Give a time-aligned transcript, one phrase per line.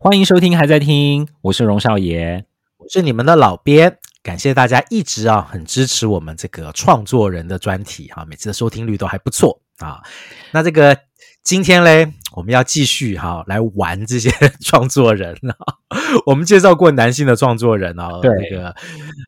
[0.00, 2.44] 欢迎收听，还在听，我是荣少爷，
[2.76, 10.00] 我是你们的老编，感谢大家一直啊很支持我们这个创作人的专题哈，每次的收听率都还不错啊。
[10.52, 10.96] 那这个
[11.42, 14.30] 今天嘞，我们要继续哈来玩这些
[14.60, 15.56] 创作人啊。
[16.26, 18.72] 我们介绍过男性的创作人啊，对，那个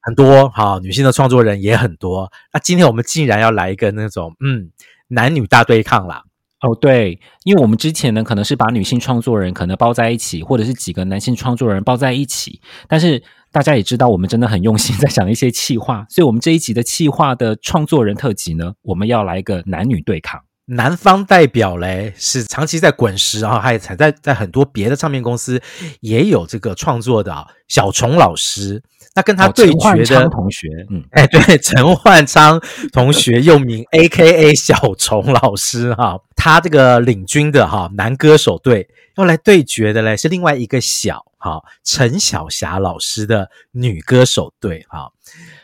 [0.05, 2.31] 很多哈，女性的创作人也很多。
[2.53, 4.71] 那今天我们竟然要来一个那种嗯，
[5.09, 6.23] 男女大对抗啦。
[6.61, 12.61] 哦，对，因为我们之前呢，可能是把女性创作人可能包在一起，或者是几个男性创作人包在一起。
[12.87, 20.41] 但是大家也知道，我们真的很用心 在想一些气话，所以我们这一集的气话的创作人特辑呢，我们要来一个男女对抗。
[20.71, 25.61] 男方代表嘞是长期在滚石啊，还有在在很多别的唱片公司
[26.01, 28.83] 也有这个创作的小虫老师。
[29.13, 32.63] 那跟他对决的同学，嗯， 哎，对，陈焕昌
[32.93, 45.11] 同学又名 AKA 小虫老师哈，他这个领军的哈男歌手队要来对决的嘞是另外一个小哈陈小霞老师的女歌手队哈。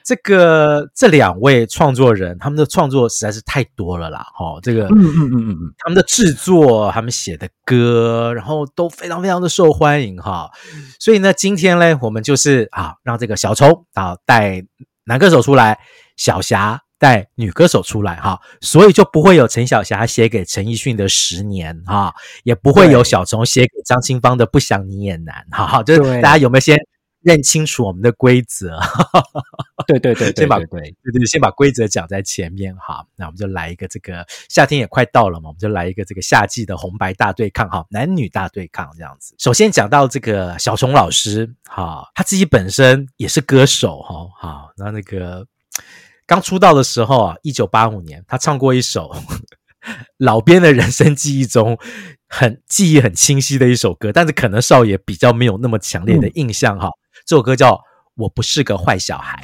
[0.05, 10.51] 这个这两位创作人，他们的创作实在是太多了啦，哈、哦，这个，嗯嗯嗯嗯，他们的制作，他们写的歌，然后都非常非常的受欢迎，哈，
[11.01, 14.65] 所以呢，今天呢，我们就是啊，让这个小虫啊带
[15.05, 15.81] 男歌手出来，
[16.17, 26.79] 小霞带女歌手出来，哈，所以就不会有陈小霞写给陈奕迅的《十年》，哈，也不会有小虫写给张清芳的《不想你也难》，哈，就是大家有没有先？
[27.23, 28.79] 认清楚我们的规则，
[29.89, 33.05] 对对对，先把对对对，先把规则讲在前面哈。
[33.17, 39.35] 那我们就来一个这个夏天也快到了嘛，我们就来一个这个夏季的红白大对抗哈，男女大对抗这样子。
[39.39, 45.45] 首先讲到这个小虫老师哈，他自己本身也是歌手哈，好，那那个
[46.27, 49.15] 刚出道的时候啊，一九八五年，他唱过一首
[50.19, 51.79] 老编的人生记忆中
[52.29, 56.89] 很记忆很清晰的一首歌，但是可能少爷比较没有那么强烈的印象哈。
[56.89, 57.73] 嗯这首歌叫
[58.15, 59.43] 《我不是个坏小孩》。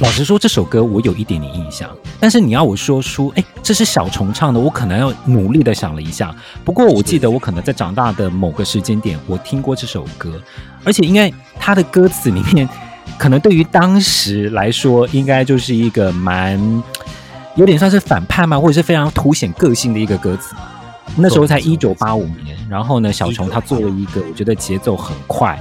[0.00, 6.34] 老实说，这首歌我有一点点印象，但是你要我说出，哎，这是小虫唱的，我可能要努力的想了一下。
[6.64, 10.42] 不过我记得我可能在长大的某个时间点，我听过这首歌，
[10.84, 12.66] 而且应该他的歌词里面，
[13.18, 16.58] 可能对于当时来说，应该就是一个蛮
[17.54, 20.54] 有点算是反叛嘛，或者是非常凸显个性的一个歌词。
[21.16, 25.60] 那时候才一九八五年，然后呢，小虫他做了一个，我觉得节奏很快，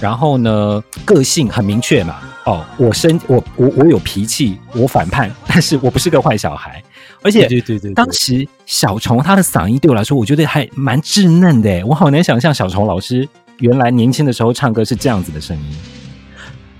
[0.00, 2.16] 然后呢，个性很明确嘛。
[2.44, 6.82] 哦，我生我我我有脾气，我反叛， 但是我不是个坏小孩。
[7.20, 11.84] 而且，对对对，当时小虫他的嗓音对我来说，我觉得还蛮稚嫩的。
[11.84, 13.28] 我好难想象小虫老师
[13.58, 15.76] 原来年轻的时候唱歌是这样子的声音。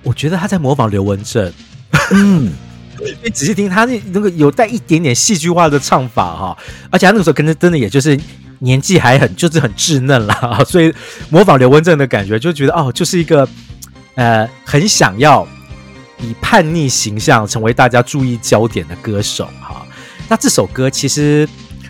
[0.04, 1.52] 我觉得他在模仿刘文正。
[2.12, 2.52] 嗯，
[3.22, 6.58] 你仔细听他那那个有带一点点戏剧化的唱法哈，
[6.88, 8.18] 而且他那个时候可能真的也就是
[8.60, 10.92] 年纪还很就是很稚嫩啦， 所以
[11.30, 13.48] 模仿刘文正的感觉就觉得哦，就是一个
[14.14, 15.46] 呃很想要。
[16.20, 19.86] 以叛逆形象成为大家注意焦点的歌手哈，
[20.28, 21.48] 那这首歌其实，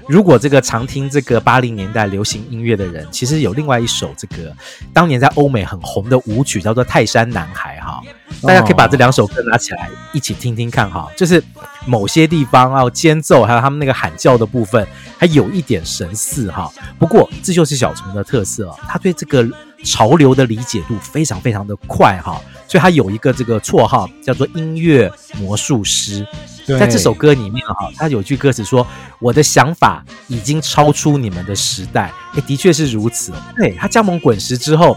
[0.09, 4.51] 如果这个常听这个八零年代流行音乐的人，其实有另外一首这个
[4.93, 8.01] 当年在欧美很红的舞曲，叫做《泰山男孩》哈，
[8.43, 11.43] 大家可以把这两首歌拿起来一起听听看哈，就是
[11.85, 14.87] 某些地方啊间奏，还有他们那个喊叫的部分，
[15.19, 16.73] 还有一点神似哈。
[16.99, 19.47] 不过这就是小虫的特色，他对这个
[19.85, 22.41] 潮流的理解度非常非常的快哈。
[22.67, 26.27] 所以他有一个这个绰号叫做音乐魔术师，
[26.77, 28.87] 在这首歌里面哈，他有句歌词说
[29.21, 33.33] ：“我的想法已经超出你们的时代。”诶，的确是如此。
[33.57, 34.97] 对，他加盟滚石之后，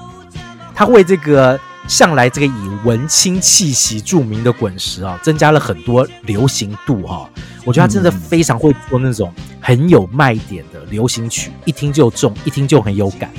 [0.73, 7.29] 他为这个向来这个以文青气息著名的滚石啊，增加了很多流行度哈。
[7.63, 13.31] 我觉得他真的非常会做那种很有卖点的流行曲，一听就中，一听就很有感。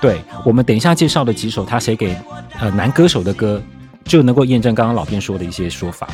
[0.00, 2.16] 对，我们等一下介绍的几首他写给
[2.58, 3.62] 呃男歌手的歌，
[4.04, 6.08] 就能够验证刚刚老编说的一些说法。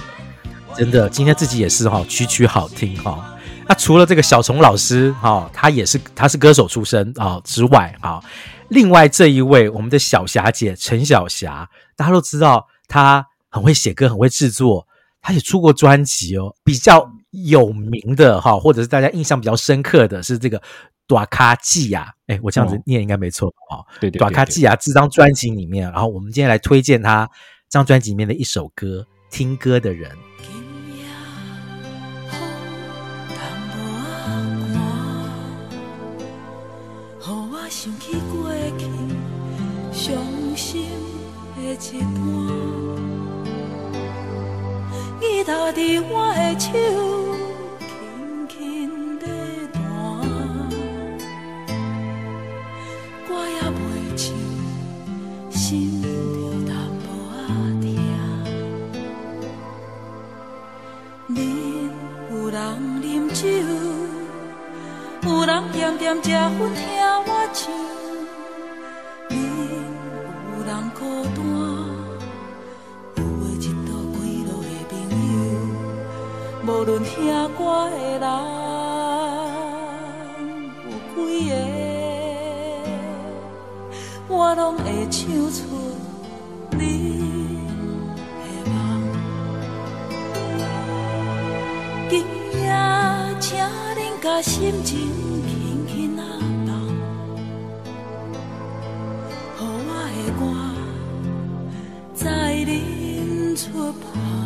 [0.79, 3.37] 真的，今天自己也是哈，曲曲好听哈。
[3.67, 8.23] 那除了这个小虫老师哈，他也是他是歌手出身啊之外啊，
[8.69, 14.87] 另外这一位我们的小霞姐陈小霞，大家都知道她很会写歌，很会制作，
[15.21, 16.55] 她也出过专辑哦。
[16.63, 20.63] 比较有名的哈，或者是大家印象比较深刻的是这个
[21.09, 23.85] 短卡记呀，哎，我这样子念应该没错哦。
[24.01, 27.29] 对对，短卡记呀这张专辑里面，然后我们今天来推荐他
[27.69, 29.05] 这张专辑里面的一首歌
[29.37, 30.13] 《听歌的人》。
[45.49, 45.81] 吉他在我的
[46.61, 46.69] 手
[47.81, 47.89] 轻
[48.49, 49.25] 轻地
[49.73, 49.81] 弹，
[53.27, 53.81] 歌也袂
[54.15, 54.21] 唱，
[55.51, 56.07] 心就
[56.69, 57.07] 淡薄
[57.81, 57.91] 仔痛。
[61.35, 61.37] 恁
[62.31, 62.61] 有人
[63.01, 63.03] 啉
[63.33, 63.49] 酒，
[65.23, 66.85] 有人惦惦食薰听
[67.25, 67.98] 我唱。
[76.69, 77.27] 无论听
[77.57, 78.23] 歌的人
[80.85, 81.53] 有几个，
[84.29, 85.65] 我拢会唱出
[86.73, 86.79] 你
[88.45, 88.77] 的梦。
[92.11, 92.13] 今
[92.61, 92.69] 夜，
[93.41, 93.57] 请
[93.97, 95.09] 恁把心情
[95.49, 96.23] 轻轻啊
[96.67, 96.69] 放，
[99.57, 99.63] 予我
[100.13, 100.41] 的歌
[102.15, 102.27] 在
[102.67, 104.38] 恁出发。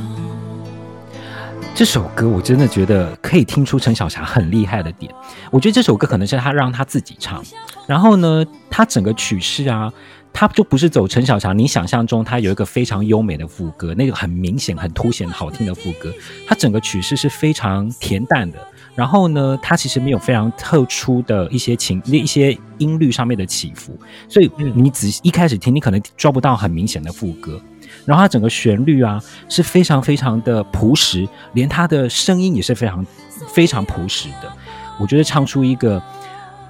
[1.82, 5.12] 这首歌我真的觉得可以听出陈小霞很厉害的点。
[5.50, 7.42] 我觉得这首歌可能是他让他自己唱，
[7.88, 9.92] 然后呢，他整个曲式啊，
[10.32, 16.08] 他就不是走陈小霞你想象中他有一个非常优美的副歌，那个很明显、很凸显、好听的副歌。
[16.46, 18.58] 他整个曲式是非常恬淡的，
[18.94, 23.98] 然后呢，他其实没有非常特殊的一些情、一些音律上面的起伏，
[24.28, 27.60] 所以你仔细一开始听，你可能抓不到很明显的副歌。
[28.04, 33.06] 然后它整个旋律啊是非常非常的朴实，连他的声音也是非常
[33.48, 34.52] 非常朴实的。
[34.98, 36.02] 我觉得唱出一个，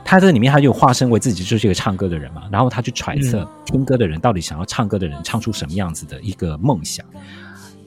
[0.04, 7.04] 他在里面他就化身为自己就是一个唱歌的人嘛，然后他去揣测听歌的人到底想要唱歌的人唱出什么样子的一个梦想。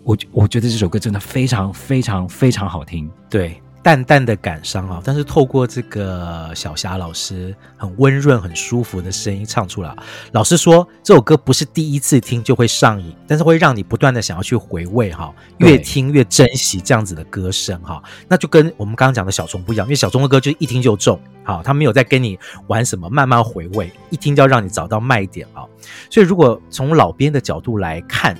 [0.04, 3.62] 我我觉得这首歌真的非常非常非常好听，对。
[3.86, 9.96] 淡淡的感伤啊，但是透过这个小霞老师很温润、很舒服的声音唱出来。
[10.32, 18.02] 老师说，这首歌不是第一次听就会上瘾，但是会让你不断的想要去回味哈，越听越珍惜这样子的歌声哈。
[18.28, 25.62] 那就跟我们刚刚讲的小虫不一样，因为小虫的歌就一听就中，好，他没有在跟你玩什么慢慢回味，一听就要让你找到卖点啊。
[26.10, 28.36] 所以如果从老编的角度来看。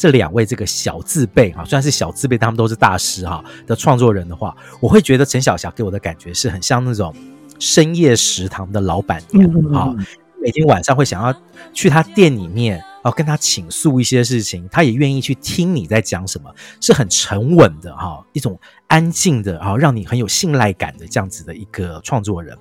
[0.00, 7.14] 这两位这个小字辈啊，虽然是小字辈，他们都是大师哈的创作人的话，我会觉得陈小霞给我的感觉是很像那种
[7.58, 9.94] 深夜食堂的老板娘啊，
[10.42, 11.34] 每天晚上会想要
[11.74, 16.50] 去他店里面哦跟他倾诉一些事情，他也愿意去听你在讲什么，
[16.80, 22.56] 是很沉稳的哈，一种安静的啊，让你很有信赖感的这样子的一个创作人。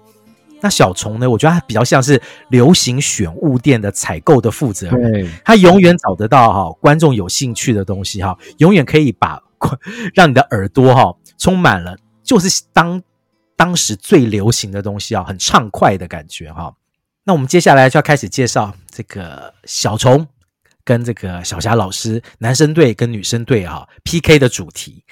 [0.62, 1.30] 那小虫呢？
[1.30, 9.42] 我觉得他比较像是流行选物店的采购的负责人，他永远找得到哈观众有兴趣的东西哈，永远可以把
[10.14, 13.02] 让你的耳朵哈充满了就是当
[13.56, 16.74] 当时最流行的东西啊，很畅快的感觉哈。
[17.26, 20.28] 那我们接下来就要开始介绍这个小虫
[20.90, 25.04] 跟这个小霞老师男生队跟女生队哈 PK 的主题，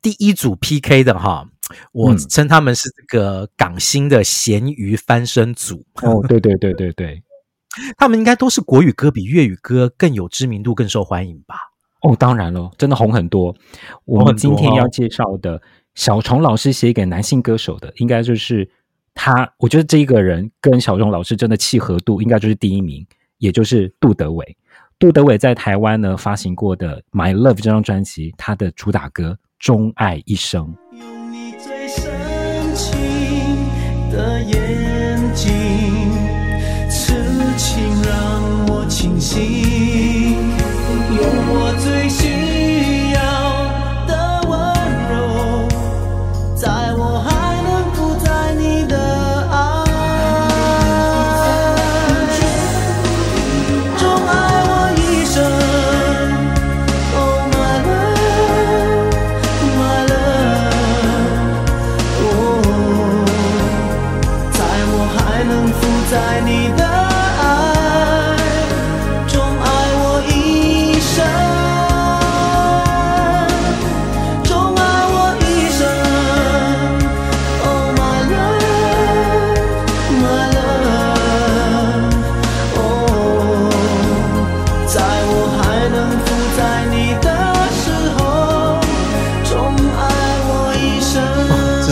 [0.00, 1.46] 第一组 PK 的哈。
[1.92, 5.84] 我称他们是这个港星的咸鱼翻身组。
[6.00, 7.22] 哦，对对对对对，
[7.98, 11.56] 他们应该都是国语歌比粤语歌更有知名度、更受欢迎吧？
[12.00, 13.54] 哦，当然了，真的红很多。
[14.06, 15.60] 我们今天要介绍的
[15.94, 18.70] 小虫老师写给男性歌手的，应该就是
[19.12, 19.52] 他。
[19.58, 24.56] 我觉得这一个人跟小虫老师真的契合度应该就是第一名，也就是杜德伟。
[24.98, 30.74] 杜德伟在台湾呢发行过的《My Love》这张专辑，他的主打歌《钟爱一生》。
[34.10, 35.52] 的眼睛，
[36.88, 37.12] 痴
[37.58, 39.75] 情让我清醒，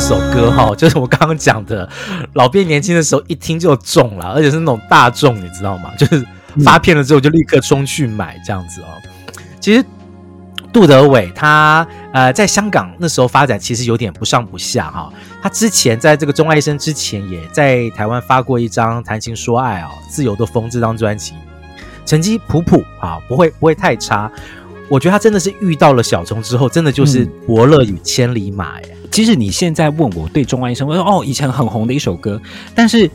[0.04, 1.88] 首歌哈，就是我刚刚讲的，
[2.34, 5.90] 老变年轻的时候一听就中了，而且是那种大众，你知道吗？
[5.96, 6.22] 就是
[6.62, 9.00] 发片了之后就立刻冲去买这样子哦。
[9.58, 9.82] 其实
[10.70, 15.10] 杜德伟他呃在香港那时候发展其实有点不上不下哈。
[15.42, 21.32] 他之前在这个钟爱一生之前，也在台湾发过一张《谈情说爱》啊，《自由的风》这张专辑，
[22.04, 24.30] 成绩普普啊，不会不会太差。
[24.88, 28.82] 我觉得他真的是遇到了小虫之后，真的就是伯乐与千里马哎。
[29.10, 32.40] 其实你现在问我对钟爱一生，我说哦，以前很红的一首歌，
[32.74, 33.10] 但是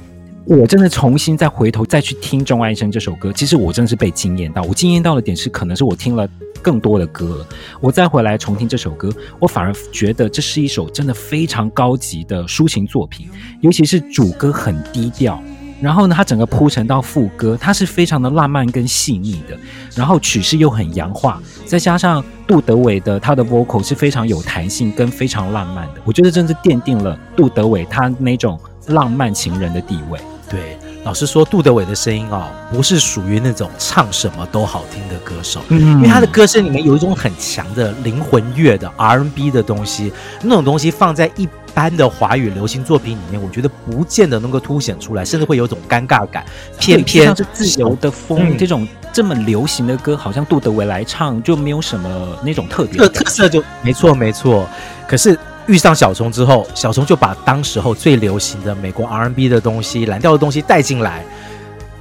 [0.46, 4.62] 我真的重新再回头再去听钟爱一生这首歌，其实我真的是被惊艳到。
[4.64, 6.28] 我惊艳到的点是，可能是我听了
[6.62, 7.46] 更多的歌，
[7.82, 9.10] 我再回来重听这首歌，
[9.40, 13.28] 我反而觉得这是一首真的非常高级的抒情作品，
[13.62, 15.42] 尤其是主歌很低调。
[15.82, 19.58] 然后呢，它整个铺陈到副歌，它是非常的浪漫跟细腻的，
[19.96, 30.20] 然后曲式又很洋化，再加上杜德伟的他的 vocal 是非常有弹性跟非常浪漫的，我觉得真是奠定了杜德伟他那种浪漫情人的地位。
[30.50, 40.12] 对，老实说，杜德伟的声音哦，不是属于那种唱什么都好听的歌手，嗯，因为他的歌声里面有一种很强的灵魂乐的 R&B 的东西，
[40.42, 46.44] 那种东西放在一般的华语流行作品里面，我觉得不见得能够凸显出来，甚至会有种尴尬感。
[46.80, 54.68] 偏偏是自由的风、嗯、这种这么流行的歌，好像杜德伟来唱就没有什么那种特别的特色就，就没错没错。
[55.08, 55.38] 可是。
[55.68, 61.24] 遇上小虫之后，小虫就把当时候最流行的美国 R&B 的东西、蓝调的东西带进来，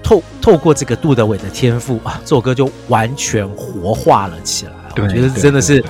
[0.03, 4.73] 透透过这个杜德伟的天赋啊，这首歌就完全活化了起来。
[4.97, 5.85] 我觉得真的是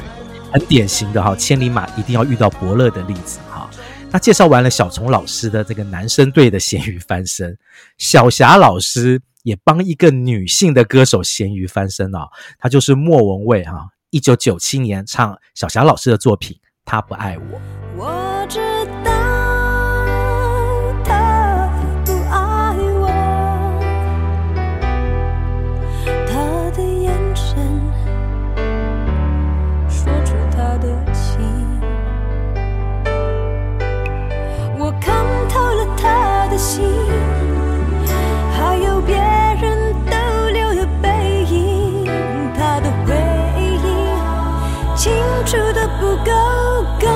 [0.51, 3.71] 很典型的哈，千里马一定要遇到伯乐的例子哈。
[4.11, 7.57] 那介绍完了小虫老师的这个男生队的咸鱼翻身，
[7.97, 12.29] 小霞老师也帮一个女性的歌手咸鱼翻身啊，
[12.59, 16.61] 她就是莫文蔚哈，一九九七年唱小霞老师的作品。
[16.85, 17.61] 他不爱我。
[17.97, 18.59] 我知
[19.05, 19.11] 道
[21.05, 21.69] 他
[22.07, 23.07] 不爱我，
[26.27, 26.33] 他
[26.75, 27.47] 的眼神
[29.87, 31.41] 说出他的情，
[34.79, 36.83] 我看透了他的心，
[46.09, 46.33] 楚得
[46.81, 47.09] 不够。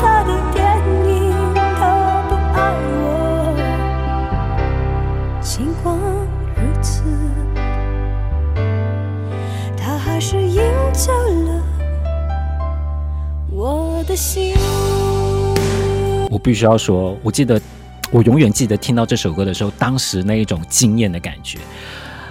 [0.00, 0.64] 他的电
[1.06, 2.58] 影，他不爱
[3.00, 3.02] 我，
[5.40, 5.96] 尽管
[6.54, 7.02] 如此，
[9.76, 10.62] 他还是赢
[10.92, 11.62] 走了
[13.50, 14.54] 我的心。
[16.30, 17.60] 我必须要说，我记得，
[18.10, 21.58] 我永远记得听到这首歌的时候，当时那一种惊艳的感觉。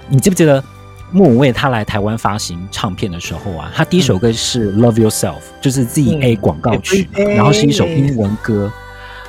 [0.10, 0.63] 你记不记得？
[1.10, 8.69] 莫文蔚他来台湾发行唱片的时候啊，他第一首歌是《Love Yourself》，就是 ZA 广告曲，然后是一首英文歌。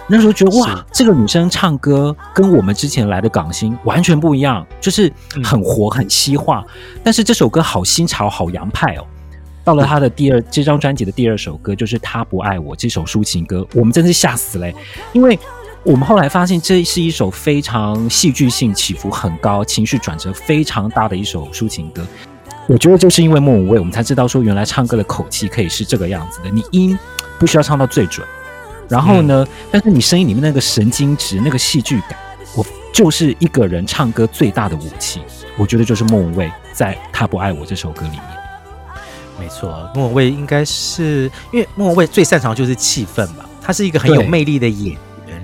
[0.08, 5.12] 那时候觉得哇，这个女生唱歌跟我们之前来的港星完全不一样，就是
[5.44, 6.64] 很活、很西化。
[7.04, 9.06] 但是这首歌好新潮、好洋派哦。
[9.62, 14.74] 到了他的第二这张专辑的第二首歌，就是《他不爱我》这首抒情歌，我们真是吓死嘞，
[15.12, 15.38] 因为。
[15.88, 22.06] 我们后来发现，这是一首非常戏剧性、起伏很高、情绪转折非常大的一首抒情歌。
[22.66, 26.50] 我觉得就是因为莫文蔚，我们才知道说，原来唱歌的口气可以是这个样子的。
[26.50, 26.98] 你音
[27.38, 28.26] 不需要唱到最准，
[28.86, 32.18] 然后呢，嗯、但是你声音里面那个神经质、那个戏剧感，
[32.54, 35.22] 我就是一个人唱歌最大的武器。
[35.56, 38.22] 我觉得就是莫文蔚在《他不爱我》这首歌里面。
[39.40, 44.94] 没错，莫文蔚应该是因为莫文蔚最擅长就是气氛吧，他是一个很有魅力的演。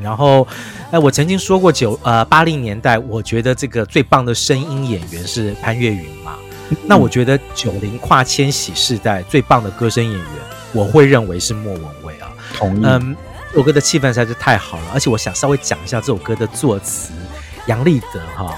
[0.05, 0.47] 然后，
[0.91, 6.37] 哎，我曾经说过九呃八零年代，我觉得这个最棒的声音演员是潘越云嘛。
[6.69, 10.29] 嗯、那我觉得九零跨千禧世代最棒的歌声演员，
[10.73, 12.31] 我会认为是莫文蔚啊。
[12.55, 12.85] 同意。
[12.85, 13.17] 嗯，
[13.51, 17.13] 这首歌的气氛实在是太好了，而且我想稍微讲一下这首歌的作词
[17.67, 18.55] 杨立德哈。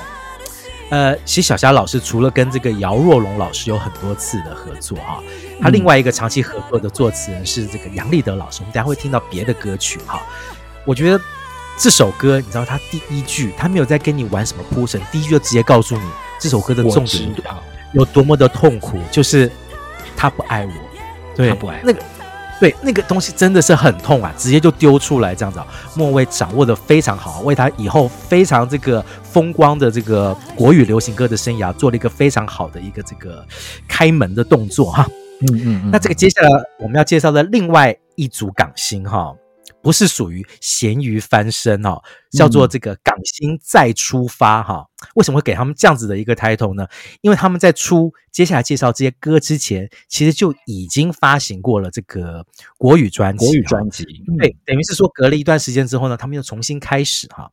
[0.89, 5.21] 呃，其实小霞老师除了跟这个姚若龙老师有很多次的合作哈，
[5.61, 10.23] 他另外一个长期合作的作词人是这个杨立德老师，我们等下会听到别的歌曲哈。
[10.85, 11.21] 我觉得
[11.77, 16.03] 这首歌，你知道，他第一句他没有在跟你玩什么铺陈，第一句就直接告诉你
[16.41, 17.35] 这首歌的重点
[17.93, 19.51] 有多么的痛苦，就是
[20.17, 20.73] 他不爱我，
[21.35, 22.01] 对，他不爱那个。
[22.59, 25.61] 对，那个东西真的是很痛啊，直接就丢出来这样子。
[25.95, 33.47] 莫文蔚掌握的非常好，为他以后非常这个风光的这个国语流行歌的生涯做了一个非常好的一个这个
[33.87, 35.07] 开门的动作哈。
[35.43, 35.91] 嗯嗯嗯。
[35.93, 39.35] 那这个接下来我们要介绍的另外一组港星哈。
[39.87, 42.03] 不是属于咸鱼翻身哦，
[42.33, 44.85] 叫做这个港星再出发哈。
[45.15, 46.89] 为什么会给他们这样子的一个 title 呢？
[47.21, 52.45] 因为他们在出接下来介绍这些歌之前，其实就已经发行过了这个
[52.77, 53.47] 国语专辑。
[53.47, 54.03] 国语专辑，
[54.41, 57.49] 对，等于是说隔了一段时间之后呢，他们又重新开始哈。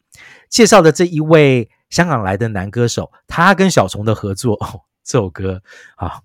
[0.50, 5.62] 介绍的这一位香港来的男歌手，他跟小虫的合作哦，这首歌
[5.98, 6.22] 啊，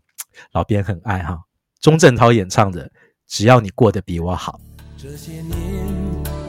[0.52, 1.38] 老编很爱哈，
[1.82, 2.86] 钟镇涛演唱的
[3.26, 4.58] 《只要你过得比我好》。
[5.00, 5.54] 这些年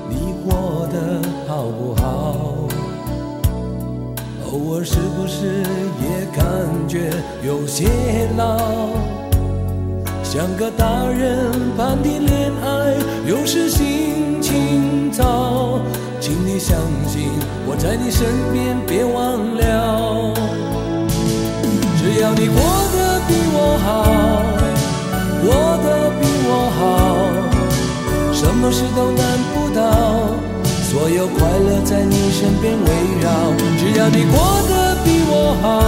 [0.09, 2.67] 你过得好不好？
[4.51, 5.61] 偶尔是不是
[6.01, 6.41] 也感
[6.87, 7.11] 觉
[7.45, 7.87] 有些
[8.35, 8.57] 老？
[10.23, 12.95] 像个大人般的恋爱，
[13.27, 15.79] 有时心情糟。
[16.19, 16.75] 请你相
[17.07, 17.29] 信
[17.67, 20.33] 我在你身边，别忘了。
[21.99, 22.57] 只要你过
[22.95, 23.89] 得比我好，
[25.45, 25.53] 过
[25.83, 27.08] 得比我好。
[28.59, 29.81] 什么事都难不倒，
[30.83, 32.89] 所有快乐在你身边围
[33.21, 33.31] 绕。
[33.79, 34.37] 只要你过
[34.67, 35.79] 得比我好，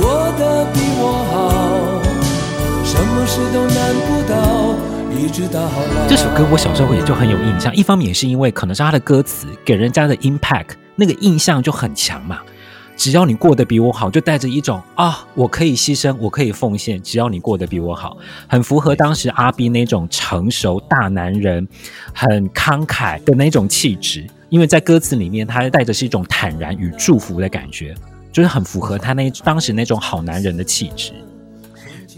[0.00, 2.00] 过得比我好，
[2.84, 3.76] 什么事都难
[4.06, 4.38] 不倒，
[5.18, 6.08] 一直到老。
[6.08, 12.38] 这首歌我小时候也就很有印象，一方面也是因为可能是他的歌词给人家的 impact 那个印象就很强嘛。
[12.96, 17.02] 只要你过得比我好，就带着一种啊，我可以牺牲，我可以奉献。
[17.02, 21.66] 只要你过得比我好，很符合当时阿 B 那种成熟大男人、
[22.12, 24.26] 很慷慨的那种气质。
[24.48, 27.94] 因为在歌词里面，他带着是一种坦然与祝福的感觉，
[28.32, 31.12] 就是很符合他那当时那种好男人的气质。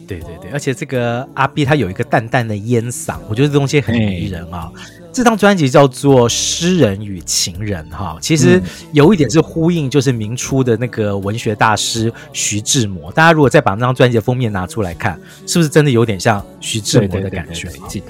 [0.06, 4.70] 对对对，而且这个阿 B 他有一个淡淡的烟嗓，我觉得这东西很迷人啊。
[5.16, 13.10] 这张专辑叫做《诗人与情人》哈，其实有一点是呼应，就是明初的那个文学大师徐志摩。
[13.12, 17.70] 大家如果再把那张专辑的封面拿出来看，是不是真的有点像徐志摩的感觉？
[17.88, 18.08] 记得，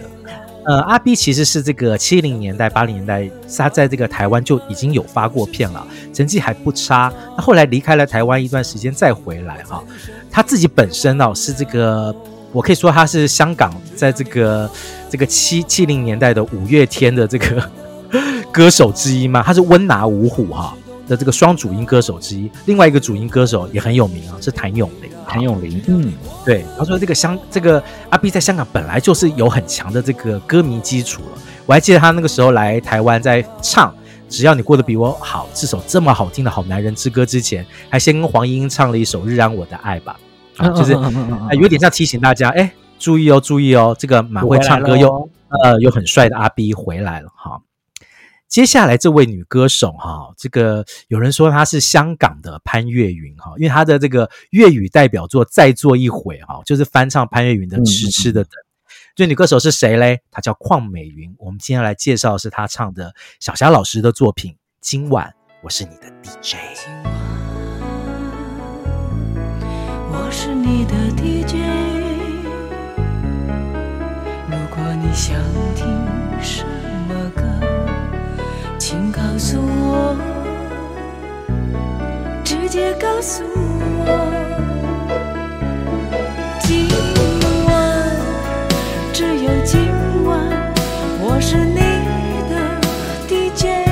[0.64, 7.12] 呃，阿 B 其实是这个七零年代、八零年代，他在这个台湾就已经有发过片了，成绩还不差。
[7.37, 9.81] 那后来离开了台湾一段时间再回来哈，
[10.29, 12.12] 他自己本身哦是这个。
[12.53, 14.71] 我可以说他是香港在这个
[15.11, 17.71] 这个七七零年代的五月天的这个
[18.53, 20.75] 歌手之一嘛，他是温拿五虎哈
[21.07, 22.51] 的这个双主音歌手之一。
[22.64, 25.11] 另外一个主音歌手也很有名啊，是谭咏麟。
[25.29, 26.12] 谭咏麟，嗯，
[26.45, 31.38] 对，他说这个香这个阿 B 在香港本来就是有很强的这个歌迷基础了。
[31.66, 33.90] 我还记得他那个时候来台湾在唱
[34.29, 40.16] 《只要你过得比我好》这首这么好听的好男人之歌之前，还先跟黄莺莺唱了一首《日安我的爱》吧。
[40.59, 41.11] 啊，就是啊，
[41.61, 45.30] 有点像提醒大家，哎，注意哦，注意哦，这个蛮会唱歌又
[45.62, 47.62] 呃又很帅的阿 B 回来了哈。
[48.48, 58.50] 接下来这位女歌手哈，这个有人说她是香港的潘越云哈，因为她的这个粤语代表作《再做一回》哈，就是翻唱潘越云的《痴痴的等》。
[59.16, 60.20] 这女歌手是谁嘞？
[60.30, 61.35] 她叫邝美云。
[61.38, 66.54] 我们今天来介绍的是她唱的小霞老师的作品《今晚我是你的 DJ》。
[70.12, 71.95] 我是你的 DJ，
[75.09, 75.37] 你想
[75.77, 75.87] 听
[76.40, 76.64] 什
[77.07, 77.45] 么歌，
[78.77, 80.16] 请告诉我，
[82.42, 83.45] 直接告诉
[84.05, 84.07] 我。
[86.59, 86.88] 今
[87.66, 87.73] 晚，
[89.12, 89.88] 只有今
[90.25, 90.40] 晚，
[91.21, 91.79] 我是你
[92.51, 92.55] 的
[93.29, 93.87] DJ。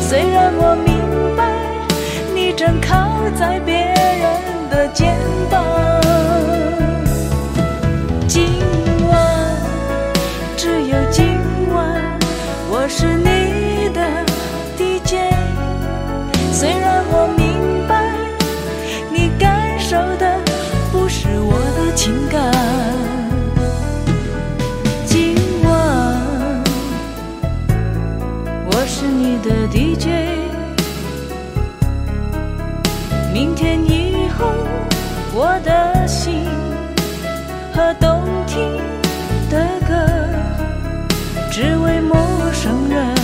[0.00, 0.96] 虽然我明
[1.36, 1.44] 白，
[2.34, 5.14] 你正靠在别人的肩
[5.50, 5.62] 膀，
[8.26, 8.46] 今
[12.90, 14.00] 是你的
[14.76, 15.14] DJ。
[16.52, 18.02] 虽然我明白，
[19.12, 20.38] 你感受的
[20.90, 22.52] 不是我的情感。
[25.06, 25.70] 今晚，
[28.66, 30.08] 我是你的 DJ。
[33.32, 34.52] 明天以后。
[35.32, 36.44] 我的心
[37.72, 38.76] 和动听
[39.48, 39.94] 的歌，
[41.52, 42.18] 只为梦
[42.60, 43.14] 生人。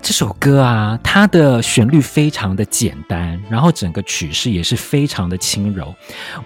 [0.00, 5.94] 这首歌啊，它的旋律非常的简单，然后整个曲式也是非常的轻柔。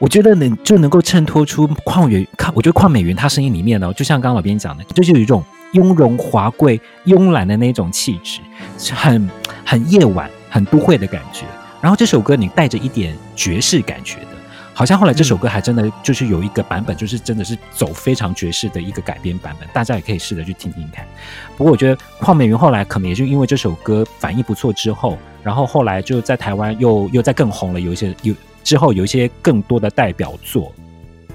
[0.00, 8.40] 我觉得能就能够衬托出邝美，我觉得邝美云她声音里面呢，就像刚刚老编讲的，这就有一种雍容华贵、慵懒的那种气质，
[8.92, 9.30] 很
[9.64, 10.28] 很夜晚。
[10.50, 11.46] 很都会的感觉，
[11.80, 14.18] 然后这首歌你带着一点爵士感觉，
[14.74, 21.06] 好像后来这首歌还真的就是有一个版本，就是真的是走非常爵士的一个改编版本，大家也可以试着去听听看。
[21.56, 30.72] 不过我觉得邝美云后来可能也是因为这首歌反应不错之后，然后后来就在台湾又又再更红了，有一些有之后有一些更多的代表作。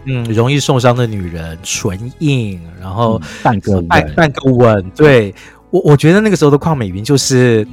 [0.09, 5.35] 嗯，容易受伤的女人，唇印，然后半个半半个吻，对
[5.69, 7.67] 我我觉得那个时候的邝美云就是，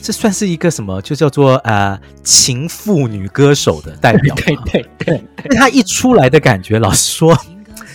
[0.00, 7.36] 这算是一个什么，就叫做呃情妇女歌手的代表， 对对对，因为她一出来的感觉，老实说，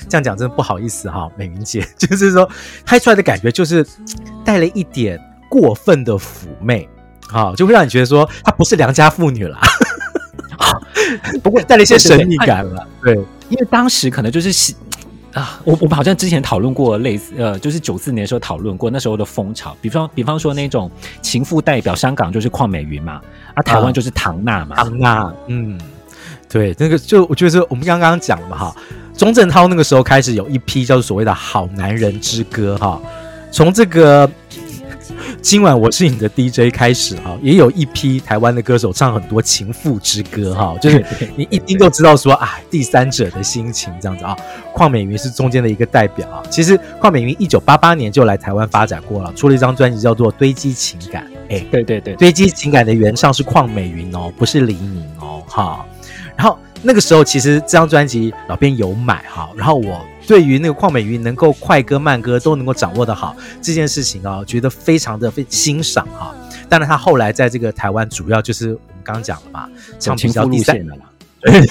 [0.08, 2.50] 这样讲真的不好意思哈，美云姐， 就是说
[2.86, 3.86] 拍出来的感觉就是
[4.44, 6.22] 带了一点过分的妩
[6.62, 6.88] 媚，
[7.32, 9.60] 啊，就会让你觉得说她不是良家妇女啦。
[11.44, 14.76] 不过带了一些神秘感了，对，对，因为当时可能就是
[15.34, 20.90] 啊，我我们好像之前讨论过类似呃，就是九四年的时候讨论过那时候的风潮，比方比方说那种
[21.22, 23.20] 情妇代表，香港就是邝美云嘛，
[23.56, 25.80] 啊，台湾就是唐娜嘛，唐娜，嗯，
[26.48, 28.76] 对，那个就我觉得是我们刚刚讲了嘛哈，
[29.18, 33.02] 钟镇涛那个时候开始有一批叫做所谓的好男人之歌哈，
[33.52, 34.30] 从这个。
[35.42, 41.04] 今晚我是你的 DJ 开始哈，也有一批台湾的歌手唱很多情妇之歌哈，就是
[41.36, 44.36] 你一听就知道说啊，第三者的心情这样子啊。
[44.76, 46.42] 邝美云是中间的一个代表啊。
[46.50, 51.26] 其实邝美云一九八八年就来台湾发展过了，出了一张专辑叫做《堆积情感》。
[51.50, 55.86] 哎，对对对，堆积情感的原唱是邝美云哦，不是黎明哦哈。
[56.36, 60.02] 然后那个时候其实这张专辑老编有买哈，然后我。
[60.26, 66.34] 对于那个邝美云能够快歌慢歌都能够掌握的好这件事情啊，我觉得非常的非欣赏哈。
[66.70, 71.06] 当然，他后来在这个台湾，主要就是我们刚刚讲了嘛，唱比较第三的嘛，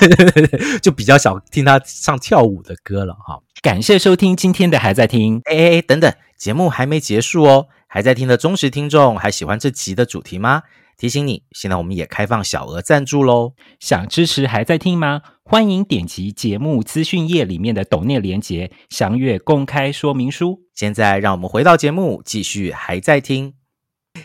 [0.80, 3.38] 就比较少听他唱跳舞的歌了哈。
[3.62, 7.66] 感谢收听今天的还在听，哎哎哎，等等，节目还没结束哦。
[7.86, 10.62] 还在听的忠实听众还喜欢这集的主题吗？
[10.96, 13.54] 提醒你，现在我们也开放小额赞助喽。
[13.80, 15.22] 想支持还在听吗？
[15.42, 20.62] 欢迎点击节目资讯页里面的抖内连结，详阅公开说明书。
[20.74, 23.54] 现在让我们回到节目，继续还在听。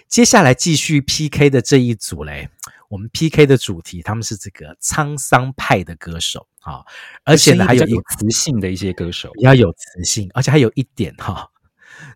[0.07, 2.49] 接下来继续 PK 的这一组嘞，
[2.89, 6.83] 我们 PK 的主题他们是这个沧桑派的歌手啊，
[7.23, 11.49] 而且呢还有有磁性的一些歌手，比较有磁性，而且还有一点哈。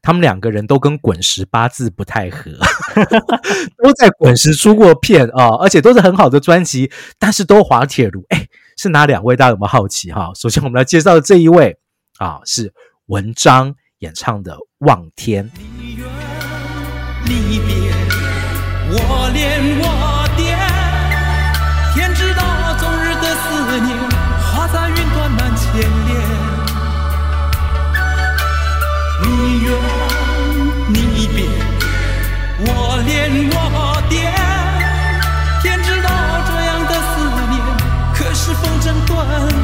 [0.01, 2.51] 他们两个人都跟滚石八字不太合，
[3.83, 8.25] 都在滚石出过片啊、哦，而且都是很好的专辑，但是都滑铁卢。
[8.29, 9.35] 哎，是哪两位？
[9.35, 10.31] 大家有没有好奇哈？
[10.35, 11.77] 首先我们来介绍的这一位
[12.17, 12.73] 啊，是
[13.05, 15.45] 文章演唱的《望天》。
[15.77, 16.07] 你远
[17.25, 17.91] 你别，
[18.93, 20.10] 我恋我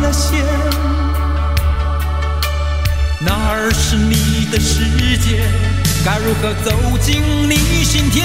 [0.07, 0.39] 了线。
[3.19, 4.85] 哪儿是你的世
[5.17, 5.43] 界？
[6.05, 8.23] 该如何走进你心田？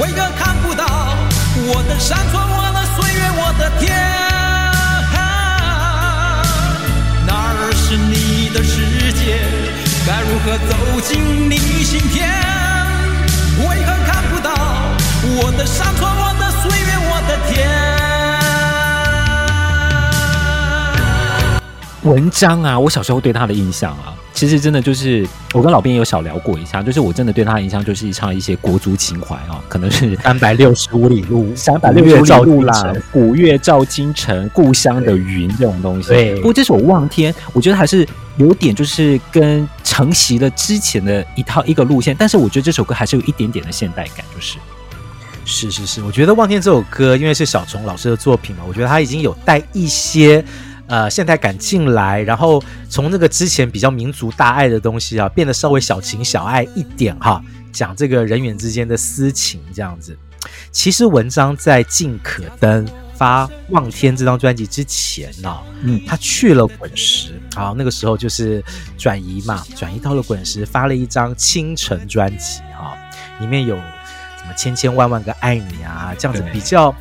[0.00, 0.86] 为何看不到
[1.68, 3.92] 我的山川，我的岁月，我的天？
[7.26, 9.44] 哪儿是你的世界？
[10.06, 12.24] 该如何走进你心田？
[13.68, 14.50] 为何看不到
[15.36, 17.89] 我的山川，我的岁月，我的天？
[22.02, 24.14] 文章啊，我小时候对他的印象啊。
[24.32, 36.08] 其实真的就是，我跟老编有小聊过一下，就是我真的对他的印象就是唱一些国族情怀啊，可能是三百六十五里路，三百六十五里路啦，古月照今城，故乡的云这种东西。
[36.08, 44.56] 对，不过这首《望天》，我觉得还是有点就是跟承袭了之前的一套一个路线，但是我觉得这首歌还是有一点点的现代感，就是。
[45.44, 50.42] 是是是，我觉得《望天》这首歌，因为是小虫老师的作品嘛，我觉得他已经有带一些。
[50.90, 60.18] 呃，现代感进来，然后从那个之前比较民族大爱的东西啊，变得稍微小情小爱一点哈，讲这个人与人之间的私情这样子。
[60.72, 68.60] 其实文章在进可登发《望天》这张专辑之前呢，嗯，他去了滚石，好，那个时候就是
[68.98, 72.98] 转移嘛，转移到了滚石，发了一张《倾城》专辑哈，
[73.38, 76.92] 里面有什么千千万万个爱你啊，这样子比较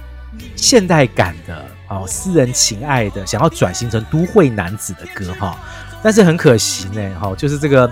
[0.55, 1.65] 现代感的。
[1.89, 5.57] 哦，私人情爱的，想要转型成都会男子的歌哈，
[6.03, 7.91] 但是很可惜呢，哈，就是这个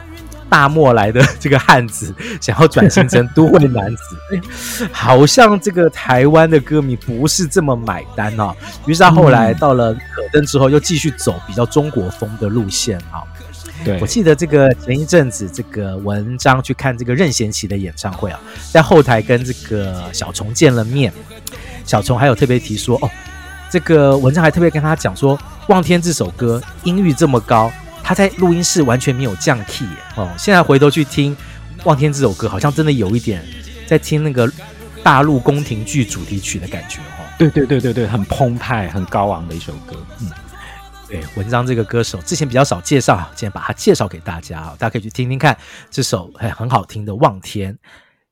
[0.49, 4.41] 大漠来的 这个汉子想要转型成都会男子，
[4.91, 8.55] 好像这个台湾的歌迷不是这么买单哦。
[8.85, 13.23] 于是他后来到了可登之后，又继续走比较中国风的路线哈。
[13.83, 18.39] 对，我记得这个前一阵子这个文章去看这个任贤齐的演唱会啊，
[18.71, 21.11] 在后台跟这个小虫见了面。
[21.85, 23.09] 小虫还有特别提说，哦，
[23.69, 27.71] 这个文章还特别跟他讲说，《望天》这首歌音域这么高，
[28.03, 30.29] 他在录音室完全没有降 key 哦。
[30.37, 31.35] 现在回头去听
[31.83, 33.45] 《望天》这首歌，好像真的有一点
[33.85, 34.49] 在听那个
[35.03, 37.27] 大陆宫廷剧主题曲的感觉哦。
[37.37, 39.95] 对对对对对，很澎湃、很高昂的一首歌。
[40.21, 40.31] 嗯，
[41.07, 45.55] 对，文章这个歌手之前比较少介绍，今天把他介绍给大家啊，大家可以去听听看
[45.91, 47.73] 这首很很好听的《望天》。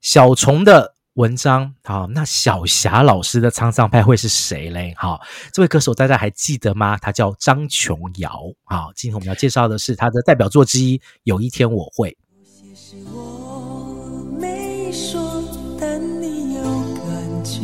[0.01, 4.93] 小虫的文章，好，那小霞老师的沧桑派会是谁嘞？
[4.97, 5.21] 好，
[5.53, 6.97] 这位歌手大家还记得吗？
[6.97, 8.29] 他叫张琼瑶。
[8.65, 12.09] 好，今天我们要介绍的是他的代表作之一《有一天我会》。
[12.43, 15.41] 有些事我没说，
[15.79, 17.61] 但你有感觉；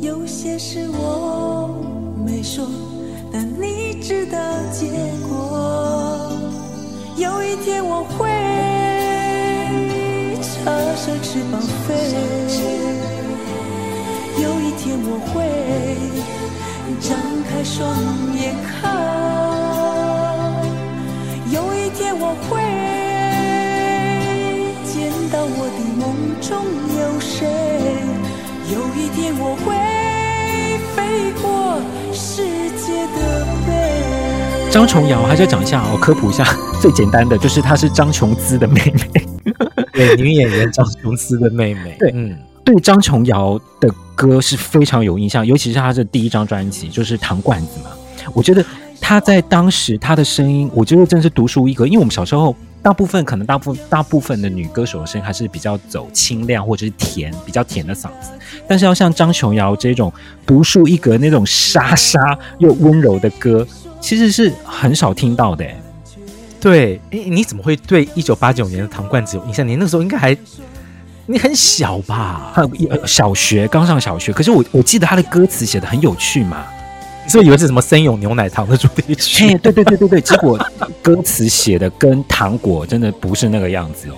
[0.00, 1.72] 有些事我
[2.26, 2.68] 没说，
[3.32, 4.38] 但你知道
[4.72, 4.90] 结
[5.28, 6.32] 果。
[7.16, 8.35] 有一天我会。
[11.36, 11.92] 翅膀飞，
[14.42, 15.44] 有一天我会
[16.98, 17.12] 张
[17.46, 17.94] 开双
[18.34, 18.88] 眼看，
[21.52, 22.56] 有一天我会
[24.82, 26.02] 见到我的梦
[26.40, 26.64] 中
[26.96, 27.46] 有谁，
[28.72, 29.76] 有一天我会
[30.96, 30.98] 飞
[31.42, 31.78] 过
[32.14, 34.70] 世界的背。
[34.70, 36.46] 张琼瑶，还是要讲一下，我科普一下，
[36.80, 38.80] 最简单的就是她是张琼姿的妹
[39.12, 39.35] 妹。
[39.92, 41.96] 对，女演员张琼斯的妹妹。
[41.98, 47.90] 对，嗯，对张琼瑶的歌是非常有印象，尤其是她的第一张专辑，就是《糖罐子》嘛。
[48.34, 48.64] 我觉得
[49.00, 51.86] 她在当时她的声音，我觉得真是独树一格。
[51.86, 58.30] 因为我们小时候，大部分可能大部大部分的女歌手的声音还是比较走清亮或者是甜，比较甜的嗓子。
[58.68, 60.12] 但是要像张琼瑶这种
[60.44, 63.66] 独树一格那种沙沙又温柔的歌，
[64.00, 65.64] 其实是很少听到的。
[66.66, 69.64] 对，哎，你怎么会对一九八九年的糖罐子有印象？
[69.66, 70.36] 你那个时候应该还
[71.26, 72.52] 你很小吧？
[73.06, 74.32] 小学刚上小学。
[74.32, 76.66] 可是我我记得他的歌词写的很有趣嘛，
[77.28, 79.56] 所以以为是什么森永牛奶糖的主题曲。
[79.58, 80.58] 对对对对对，结果
[81.00, 84.16] 歌词写的跟糖果真的不是那个样子哦。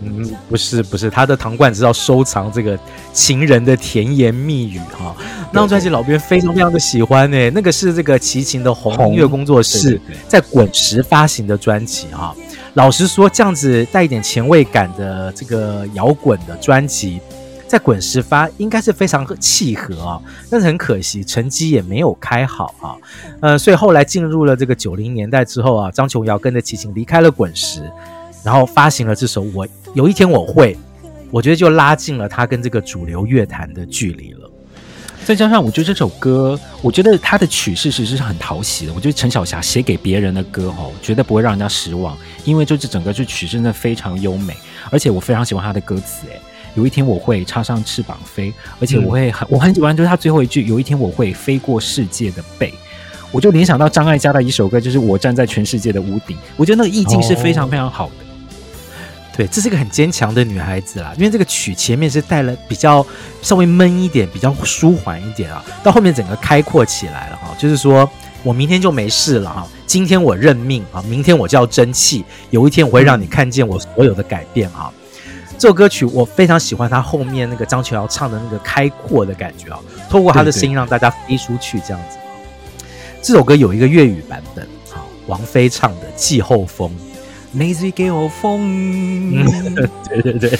[0.00, 2.78] 嗯，不是不是，他的糖罐子要收藏这个
[3.12, 5.14] 情人的甜言蜜语哈。
[5.52, 12.34] 那张专辑老编非常非常的喜欢呢，那个是这个齐秦的红音乐工作室在滚石发行的专辑哈。
[12.74, 17.20] 老实说，这样子带一点前卫感的这个摇滚的专辑，
[17.66, 20.20] 在滚石发应该是非常契合啊。
[20.48, 22.94] 但是很可惜，成绩也没有开好啊。
[23.40, 27.90] 呃，所以后来进入了这个九零年代之后啊，张琼瑶跟着齐秦离开了滚石。
[28.48, 30.74] 然后发行了这首《我有一天我会》，
[31.30, 34.50] 我觉得就拉近了他跟这个主流乐坛的距离了。
[35.22, 38.92] 再加上，我觉得这首歌，我觉得他的曲式其实是很讨喜的。
[38.94, 44.56] 我觉得陈小霞写给别人的歌哦，绝对不会让人家失望，因为就是整个就曲真的非常优美，
[44.88, 46.26] 而且我非常喜欢他的歌词。
[46.32, 46.40] 哎，
[46.74, 52.72] 有一天我会插上翅膀飞，而且我会很、我很喜欢就是他最后一句，有一天我会飞过世界的背。
[53.30, 56.34] 我就联想到张艾嘉的一首歌，就是我站在全世界的屋顶。
[56.56, 58.27] 我觉得那个意境是非常非常好的。
[59.38, 63.06] 对，这是一个很坚强的女孩子啦，因为这个曲前面是带了比较
[63.40, 68.10] 稍微闷一点，比较舒缓一点啊，到后面整个开阔起来了哈，就是说
[68.42, 74.90] 我明天就没事了哈，今天我认命啊，明天我就要争气，有一天我会让你看见我所有的改变啊。
[75.56, 79.78] 这首歌曲我非常喜欢，它后面那个张琼瑶唱的那个开阔的感觉啊，
[80.10, 82.18] 透过他的声音让大家飞出去这样子。
[83.22, 84.98] 这首歌有一个粤语版本啊，
[85.28, 86.90] 王菲唱的《季候风》。
[87.50, 88.60] 你最给我风，
[89.34, 89.74] 嗯，
[90.08, 90.58] 对对对，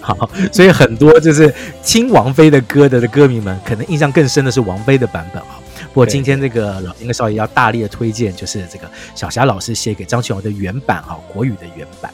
[0.00, 5.60] 好，所以很多就是听王菲的歌的的歌迷们，可能印象更深的是王菲的版本啊。
[5.92, 12.10] 不过今天这个老英的少爷要大力的推荐，就是这个小霞老师写给张琼瑶的原版哈，国语的原版。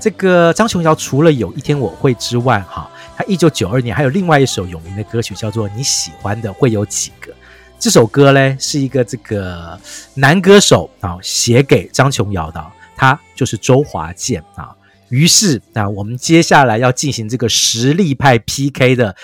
[0.00, 7.30] 这个张琼瑶除了有一天我会之外，哈，他一九九二年还有另外一首有名的歌曲叫做《你喜欢的会有几个》。
[7.78, 9.78] 这首歌呢，是一个这个
[10.14, 12.64] 男歌手啊写给张琼瑶的。
[12.98, 14.74] 他就是周华健啊，
[15.08, 19.14] 于是啊，我们接下来要进行这个实力派 PK 的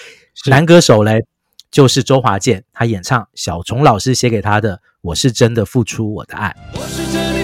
[0.47, 1.27] 男歌手嘞，
[1.73, 6.55] 就是周华健，他演唱小虫老师写给他的《我是真的付出我的爱》。
[6.79, 7.44] 我是真的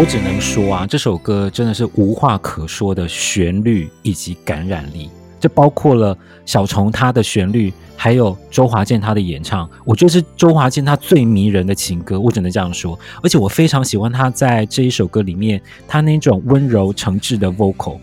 [0.00, 12.96] 我只能说啊，这首歌真的是无话可说的旋律以及感染力，这包括了小虫他的旋律，还有周华健他的演唱，我觉得是周华健他最迷人的情歌，我只能这样说。
[13.24, 17.98] 而且我非常喜欢他在这一首歌里面，他那种温柔诚挚的 vocal，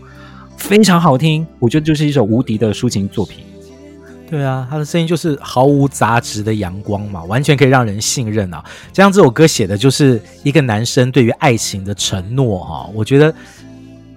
[0.58, 1.46] 非常好听。
[1.58, 3.42] 我觉得就是一首无敌的抒情作品。
[4.28, 8.64] 对啊，他的声音就是毫无杂质的阳光嘛，完全可以让人信任啊。
[8.92, 13.32] 加上这首歌写的就是一个男生对于爱情的承诺哈，我觉得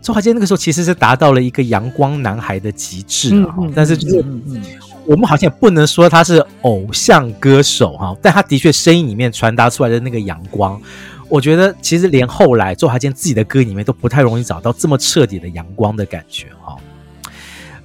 [0.01, 3.53] 周华健那个时候其实是达到了一个阳光男孩的极致啊。
[3.57, 4.61] 嗯嗯、但是就是，嗯
[5.05, 10.79] 我们好像也不能说他是偶像歌手哈，但他的确声音里面传达出来的那个阳光，
[11.27, 16.58] 我觉得其实连后来周华健自己的歌里面都不太容易找到这么彻底的阳光的感觉哈。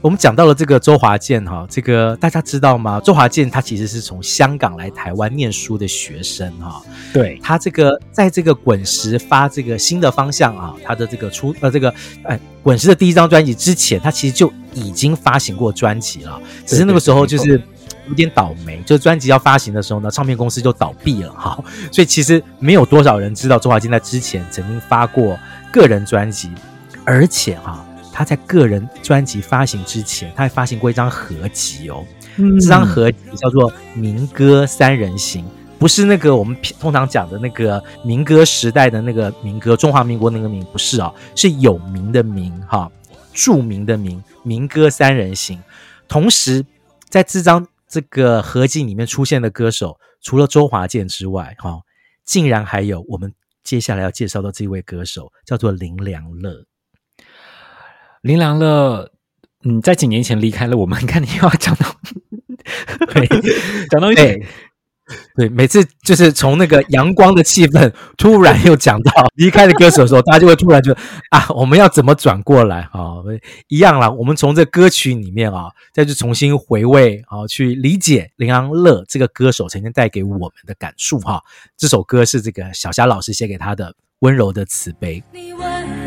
[0.04, 3.00] 我们讲到了这个周华健哈，这个大家知道吗？
[3.02, 6.82] 周华健他其实是从香港来台湾念书的学生哈。
[7.10, 11.88] 对，他这个在这个滚石发这个新的方向啊，他的这个出呃这个
[12.24, 17.58] 哎滚石的第一张专辑之前，他其实就已经发行过专辑了，只是那个时候就是
[18.06, 21.58] 有点倒霉，就是专辑要发行的时候呢，唱片公司就倒闭了哈，
[21.90, 25.38] 所以其实没有多少人知道周华健在之前曾经发过
[25.72, 26.50] 个人专辑，
[27.06, 27.82] 而且哈。
[28.14, 32.06] 他在个人专辑发行之前，他还发行过一张合集哦。
[32.36, 35.44] 嗯、这张合集叫做《民歌三人行》，
[35.80, 42.90] 不是那个我们通常讲的那个民歌时代的那个民歌，中华民国那个民不是啊、哦，是有名的名哈，
[43.32, 45.58] 著名的名《民歌三人行》。
[46.06, 46.64] 同时，
[47.08, 51.80] 在这张这个合集里面出现的歌手，除了周华健之外，哈，
[52.24, 53.32] 竟然还有我们
[53.64, 56.64] 接下来要介绍的这位歌手，叫做林良乐。
[58.24, 59.10] 林良乐，
[59.64, 60.98] 嗯，在几年前离开了我们。
[61.04, 61.94] 看你又要讲到，
[63.12, 63.28] 对，
[63.90, 64.40] 讲到一点，
[65.36, 70.94] 对，每次就是从那个阳光的气氛，突然又讲到离开的歌手的时候，大家就会突然就
[71.28, 73.20] 啊，我们要怎么转过来啊？
[73.68, 81.42] 一样啦，我们从这歌曲里面啊，再去重新回味啊，去理解林良乐这个歌手曾经带给我们的感触哈。
[81.76, 85.22] 这首歌是这个小霞老师写给他的《温柔的慈悲》。
[85.56, 86.03] 不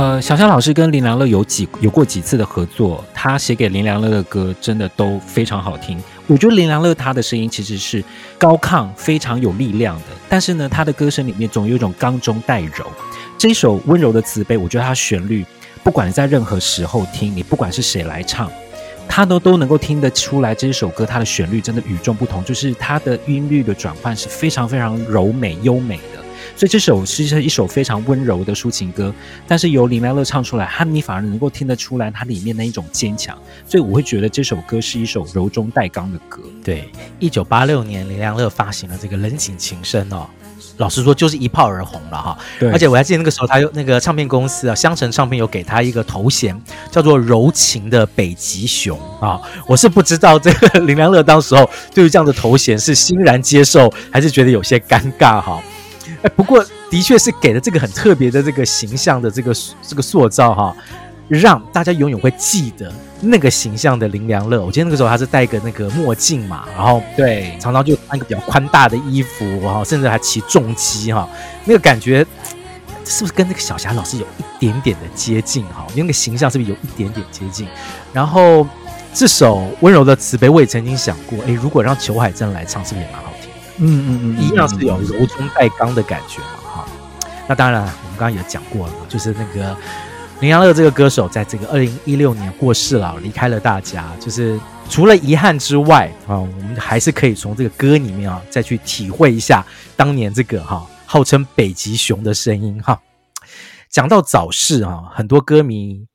[0.00, 6.02] 呃，小夏老师跟林良乐有几有过几次的合作，他写给林良乐的歌真的都非常好听。
[6.26, 8.02] 我觉得林良乐他的声音其实是
[8.38, 12.86] 高亢、非常有力量的，但是呢，他的歌声里面总有一种刚中带柔。
[13.36, 15.44] 这一首温柔的慈悲，我觉得他旋律，
[15.82, 18.50] 不管在任何时候听，你不管是谁来唱，
[19.06, 26.00] 他都都能够听得出来，这一首歌它的旋律真的与众不同，就是它的音律的转换是非常非常柔美优美。
[26.60, 29.10] 所以这首是一首非常温柔的抒情歌，
[29.48, 33.34] 但是由林良乐唱出来，他你反而能够听得出来它里面那一种坚强，
[33.66, 36.42] 所以我会觉得这首歌是一首柔中带刚的歌。
[36.62, 40.28] 对，一九八六年林良乐发行了这个《人景情深》哦，
[40.76, 42.38] 老实说就是一炮而红了哈。
[42.58, 46.54] 对，而且我还记得那个时候，他有那个唱片公司啊，香城唱片有给他一个头衔，
[46.90, 49.40] 叫做“柔情的北极熊”啊。
[49.66, 55.58] 我是不知道这个林良乐当时候对于这样的头衔是欣然接受，还是觉得有些尴尬哈。
[56.22, 60.76] 哎， 不过的确是给了这个很特别的这个形象的这个这个塑造哈，
[61.28, 64.64] 让大家永远会记得那个形象的林良乐。
[64.64, 71.28] 我记得那个时候他是戴个那个墨镜嘛，然后对，常常就穿一个比较宽大的衣服，然后甚至还骑重机哈，
[71.64, 72.26] 那个感觉
[73.04, 75.86] 是不是跟那个小霞老师有一点点的接近哈？
[75.94, 77.66] 那个形象是不是有一点点接近？
[78.12, 78.66] 然后
[79.14, 83.29] 这首温柔的慈悲，我也曾经想过，哎，如果让裘海正来唱，是不是也蛮好？
[83.82, 86.88] 嗯嗯嗯，一样是有柔中带刚的感觉嘛，哈。
[87.48, 89.76] 那当然，我们刚刚也讲过了，就是那个
[90.40, 94.14] 林阳乐这个歌手，在这个二零一六年过世了，离开了大家。
[94.20, 99.64] 就是除了遗憾之外啊，我们还是可以从这个歌里面啊，再去体会一下
[99.96, 103.00] 当年这个哈号称北极熊的声音哈。
[103.88, 106.06] 讲到早逝啊，很多歌迷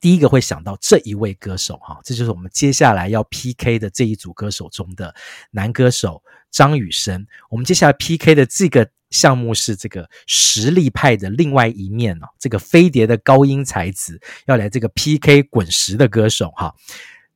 [0.00, 5.14] 第一个会想到这一位歌手哈，这就是我们接下来要 PK 的这一组歌手中的
[5.50, 6.22] 男歌手。
[6.52, 16.74] 张雨生，我们接下来 PK 的这个项目是这个实力派的另外一面哦，这个飞碟的高音才子要来这个 PK 滚石的歌手哈，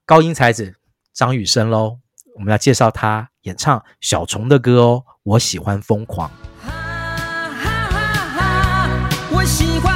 [0.04, 0.74] 高音才子
[1.12, 1.98] 张雨生喽，
[2.36, 6.30] 我们要介绍他演唱小虫的歌哦，我喜欢疯狂。
[6.60, 9.95] 哈哈哈哈，我喜欢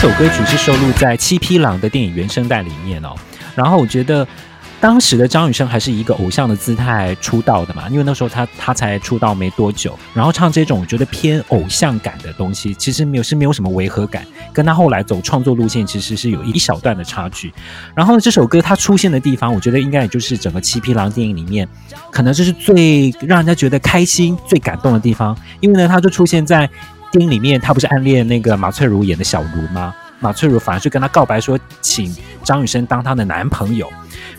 [0.00, 3.14] 首歌曲是收录在《七匹狼》的电影原声带里面哦。
[3.54, 4.26] 然后我觉得。
[4.80, 14.24] 当时的张雨生还是一个偶像的姿态出道的嘛，因为那时候他他才出道没多久，然后唱这种我觉得偏偶像感的东西，其实没有是没有什么违和感，
[14.54, 17.52] 跟他后来走创作路线其实是有一小段的差距。
[17.94, 21.68] 然后这首歌他出现的地方，我觉得应该也就是整个《七匹狼》电影里面，
[22.10, 26.66] 可能就是最让人家觉得开心、最感动的地方，因为呢，他就出现在
[27.10, 29.94] 电影里面，他不是暗恋那个马翠如演的小茹吗？
[30.20, 33.90] 马翠如反而是跟他告白说，请张雨生当她的男朋友，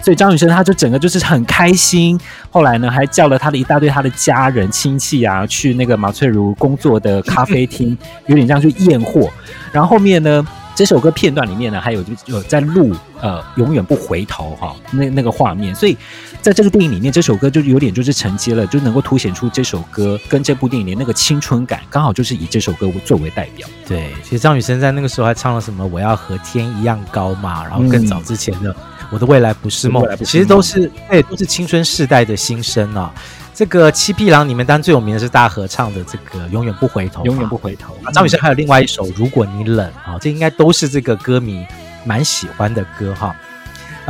[0.04, 2.20] 所以张雨生他就整个就是很开心。
[2.52, 7.98] 后来呢，还叫了他的一大堆他的家人亲戚啊，去那个马翠如工作的咖啡厅，
[8.28, 9.28] 有点像去验货。
[9.72, 15.98] 然后后面呢，这首歌片段里面呢，还有就有在录呃永远不回头哈、那那个画面，所以。
[16.42, 23.68] 在这个电影里面，这首歌就有点就是承接了，就能够凸显出这首歌跟这部电影里那个青春感，刚好就是以这首歌作为代表。
[23.88, 28.76] 对，其实张雨生在那个时候还唱了什么“我要和天一样高”嘛，然后更早之前的
[29.12, 33.14] “我的未来不是梦”，嗯、其实都是对，都是青春世代的心声啊。
[33.54, 37.96] 这个《七匹狼》里面，当然最有名的是大合唱的这个“永远不回头”，永远不回头。
[38.04, 41.64] 啊，张雨生还有另外一首《如果你冷》啊，这应该都是这个歌迷
[42.04, 43.28] 蛮喜欢的歌哈。
[43.28, 43.36] 啊，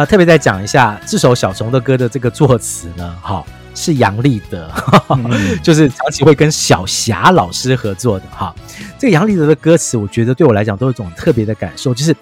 [0.07, 4.71] 特别再讲一下这首小虫的歌的这个作词呢，哈，是杨立德，
[5.09, 5.29] 嗯、
[5.61, 8.55] 就是长期会跟小霞老师合作的哈。
[8.97, 12.15] 这个杨立德的歌词，我觉得对我来讲都有一种特别的感受，就是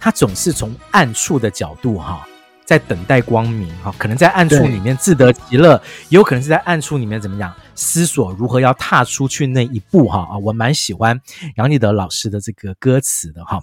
[0.00, 2.26] 他总是从暗处的角度哈，
[2.64, 11.20] 在等待光明哈，可能在暗处里面自得其乐，也有可能是在暗处里面怎么样思索如何要踏出去那一步哈啊，我蛮喜欢
[11.56, 13.62] 杨立德老师的这个歌词的哈。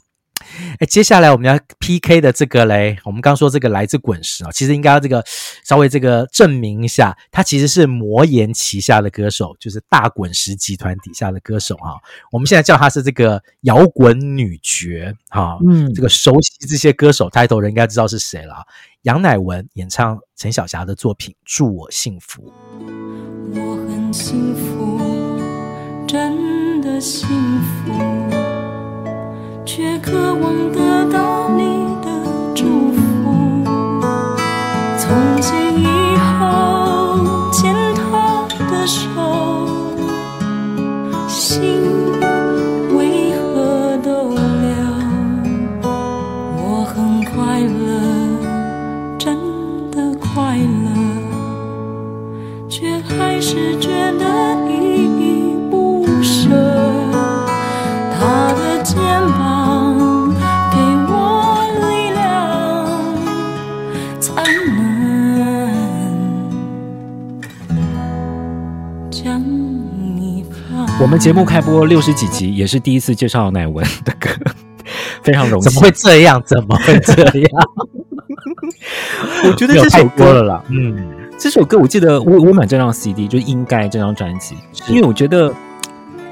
[0.79, 5.23] 哎，接下来我们要 PK 的这个嘞，我们刚说这个来自滚石啊，其实应该要这个
[5.63, 11.97] 稍微这个证明一下，他其实是魔岩旗下的歌手，就是大滚石集团底下的歌手哈。
[12.31, 18.65] 我们现在叫他是这个摇滚女爵哈，嗯，这个熟悉这些歌手抬头人应该知道是谁了。
[19.03, 22.41] 杨乃文演唱陈小霞的作品《祝我幸福》，
[23.59, 24.99] 我很幸福，
[26.07, 27.27] 真的幸
[27.61, 28.46] 福。
[29.68, 32.07] 却渴望得到你的
[32.55, 33.01] 祝福。
[34.97, 35.86] 从今以
[36.39, 39.03] 后牵他的手，
[41.28, 41.84] 心
[42.95, 44.74] 为何都凉？
[46.55, 49.38] 我很快乐，真
[49.91, 50.95] 的快乐，
[52.70, 54.24] 却还是觉得
[54.70, 54.72] 依
[55.20, 56.47] 依不舍。
[58.18, 58.95] 他的肩
[59.38, 59.56] 膀。
[70.99, 74.29] 我们节目开播六十几集，也是第一次介绍乃文 的歌，
[75.21, 75.71] 非常荣幸。
[75.71, 76.41] 怎么会这样？
[76.43, 77.69] 怎么会这样？
[79.45, 84.55] 我觉得这首歌了啦，嗯，这首歌我记得我我买这张 CD 就应该这张专辑，
[84.89, 85.53] 因为我觉得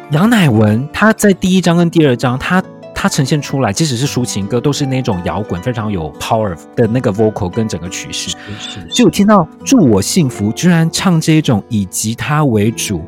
[0.09, 2.61] 杨乃文他在第一张跟第二张，他
[2.95, 8.35] 他呈现出来，即使是抒情歌，都是那种摇滚非常有 power 的那个 vocal 跟整个曲式。
[8.91, 13.05] 就听到祝我幸福，居然唱这种以吉他为主。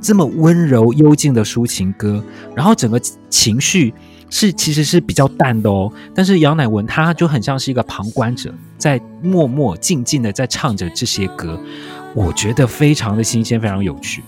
[0.00, 2.22] 这么温柔幽静的抒情歌，
[2.54, 3.92] 然后整个情绪
[4.30, 5.92] 是其实是比较淡的哦。
[6.14, 11.58] 但是杨乃文他就很像是一个旁观者，在默默静静的在唱着这些歌，
[12.14, 14.22] 我觉得非常的新鲜，非常有趣。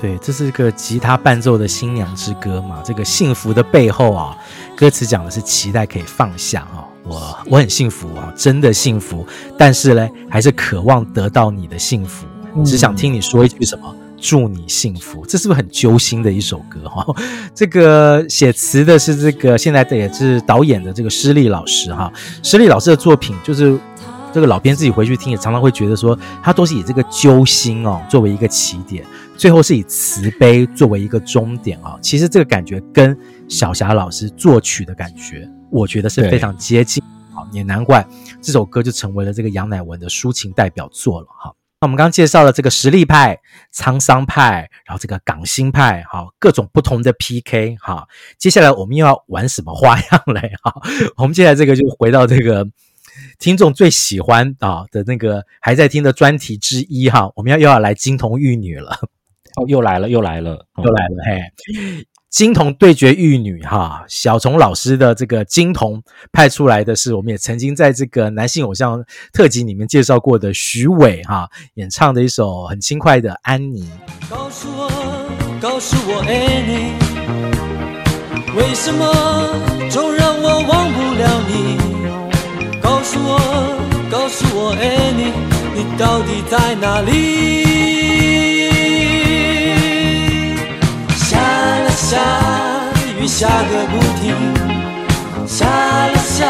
[0.00, 2.80] 对，这是一个吉他伴奏的新娘之歌嘛。
[2.82, 4.34] 这个幸福的背后啊，
[4.74, 6.88] 歌词讲的是期待可以放下啊。
[7.04, 9.26] 我我很幸福啊，真的幸福。
[9.58, 12.26] 但是呢，还是渴望得到你的幸福，
[12.64, 13.94] 只想听你说一句什么。
[14.20, 17.06] 祝你幸福，这是不是很揪心的一首歌哈？
[17.54, 22.12] 这个写词的是这个现在的也是导演的这个施力老师哈。
[22.42, 23.78] 施力老师的作品就是
[24.32, 29.04] 这个老编自己回去听也常常会觉得说，他都是以这个揪心哦作为一个起点，
[29.36, 31.98] 最后是以慈悲作为一个终点啊。
[32.02, 33.16] 其实这个感觉跟
[33.48, 37.02] 小霞老师作曲的感觉，我觉得是非常接近
[37.32, 38.06] 好，也难怪
[38.40, 41.52] 这首歌就成为了这个杨乃文的抒情代表作了哈。
[41.82, 43.38] 那我们刚刚介绍了这个实力派、
[43.74, 48.06] 沧桑派，然后这个港星派，哈，各种不同的 PK，哈。
[48.36, 50.52] 接下来我们又要玩什么花样嘞？
[50.62, 50.74] 哈，
[51.16, 52.66] 我们接下来这个就回到这个
[53.38, 57.32] 听众最喜欢啊的那个还在听的专题之一，哈。
[57.34, 58.90] 我们要又要来金童玉女了，
[59.56, 62.06] 哦，又来了，又来了，又来了，嘿。
[62.30, 66.00] 金童对决玉女，哈，小虫老师的这个金童
[66.30, 73.82] 派出来的是，我们也曾经在这个男性偶像特辑里面介绍过的许玮，哈，演唱的一首很轻快的《安妮》。
[74.30, 74.88] 告诉我，
[75.60, 76.94] 告诉我，爱你，
[78.56, 79.04] 为什么
[79.90, 81.76] 总让我忘不了你？
[82.80, 83.40] 告诉我，
[84.08, 85.32] 告诉我，爱你，
[85.74, 87.99] 你到底在哪里？
[93.40, 94.36] 下个不停，
[95.46, 96.46] 下了下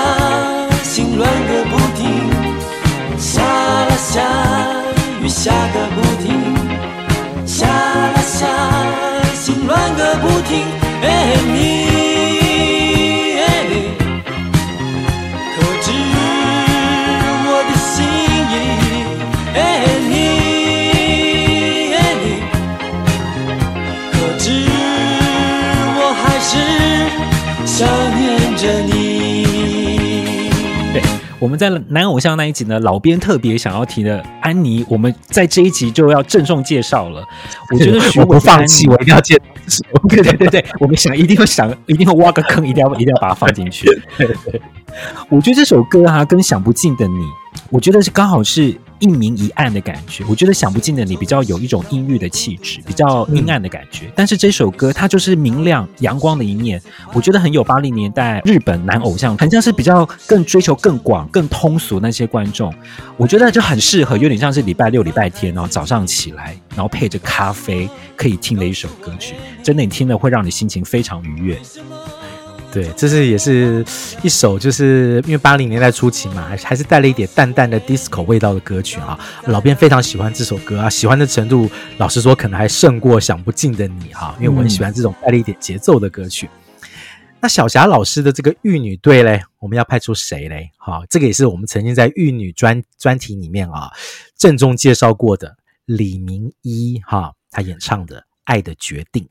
[0.83, 2.29] 心乱个不停，
[3.17, 4.21] 下了下
[5.23, 6.35] 雨下个不停，
[7.47, 8.49] 下了下
[9.33, 10.65] 心乱个不停，
[11.03, 11.90] 哎你。
[31.41, 37.25] 我们在男偶像那一集呢，老编特别想要提的安妮，我们在这一集就要郑重介绍了。
[37.73, 39.35] 我觉得 我不放弃，我一定要介
[39.67, 39.83] 绍。
[40.09, 43.87] 对对对对，我们想一定要想，一定要挖个坑，一定要一定要把它放进去。
[44.19, 44.61] 对对对，
[45.31, 47.25] 我觉得这首歌啊，跟想不尽的你，
[47.71, 48.79] 我觉得是刚好是。
[49.01, 54.05] 一明一暗的感觉，我觉得想不尽的你比较有一种阴郁的气质，比较阴暗的感觉。
[54.05, 56.79] 嗯、但是这首歌它就是明亮阳光的一面，
[57.15, 62.71] 我觉得很有八零年代日本男偶像，很像是比较更追求更广、更通俗那些观众。
[63.17, 69.35] 我觉得就很适合，有点像是礼拜六、礼拜天，然后早上起来，然后配着咖啡可以听的一首歌曲。
[69.63, 71.59] 真的，你听了会让你心情非常愉悦。
[72.73, 73.85] 对，这是也是
[74.23, 79.19] 一首，就是因为八零年代初期嘛，还还是带了一点淡淡的 disco 味道的歌曲啊。
[79.47, 81.69] 老编非常喜欢这首歌啊，喜欢的程度，
[81.99, 86.49] 老实说，可能还胜过想不尽的你哈、因为我很喜欢这种带了一点节奏的歌曲。
[87.41, 90.71] 那小霞老师的这个玉女队嘞，我们要派出谁嘞？
[90.79, 93.91] 哈，这个也是我们曾经在玉女专专题里面啊
[94.37, 95.57] 郑重介绍过的
[95.87, 99.27] 李明一哈，他演唱的《爱的决定》。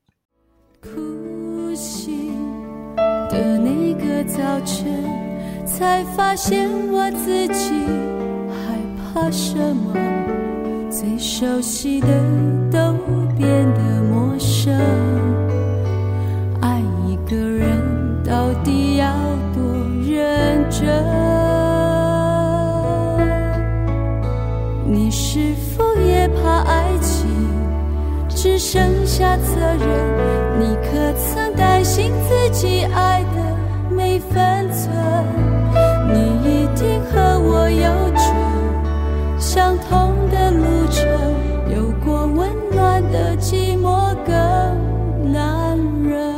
[3.30, 5.04] 的那个早晨，
[5.66, 7.72] 才发现我自己
[8.50, 8.76] 害
[9.14, 9.94] 怕什么，
[10.90, 12.08] 最熟悉的
[12.72, 12.96] 都
[13.38, 14.74] 变得陌生。
[16.62, 17.80] 爱一个人
[18.26, 19.14] 到底要
[19.54, 19.62] 多
[20.04, 20.88] 认真？
[24.86, 26.89] 你是否也怕爱
[28.42, 30.62] 只剩下责任？
[30.62, 33.26] 你可曾担心自己爱？
[34.32, 34.92] 分寸，
[36.08, 41.06] 你一定和我有着相同的路程，
[41.70, 46.34] 有过温暖的寂寞更难忍。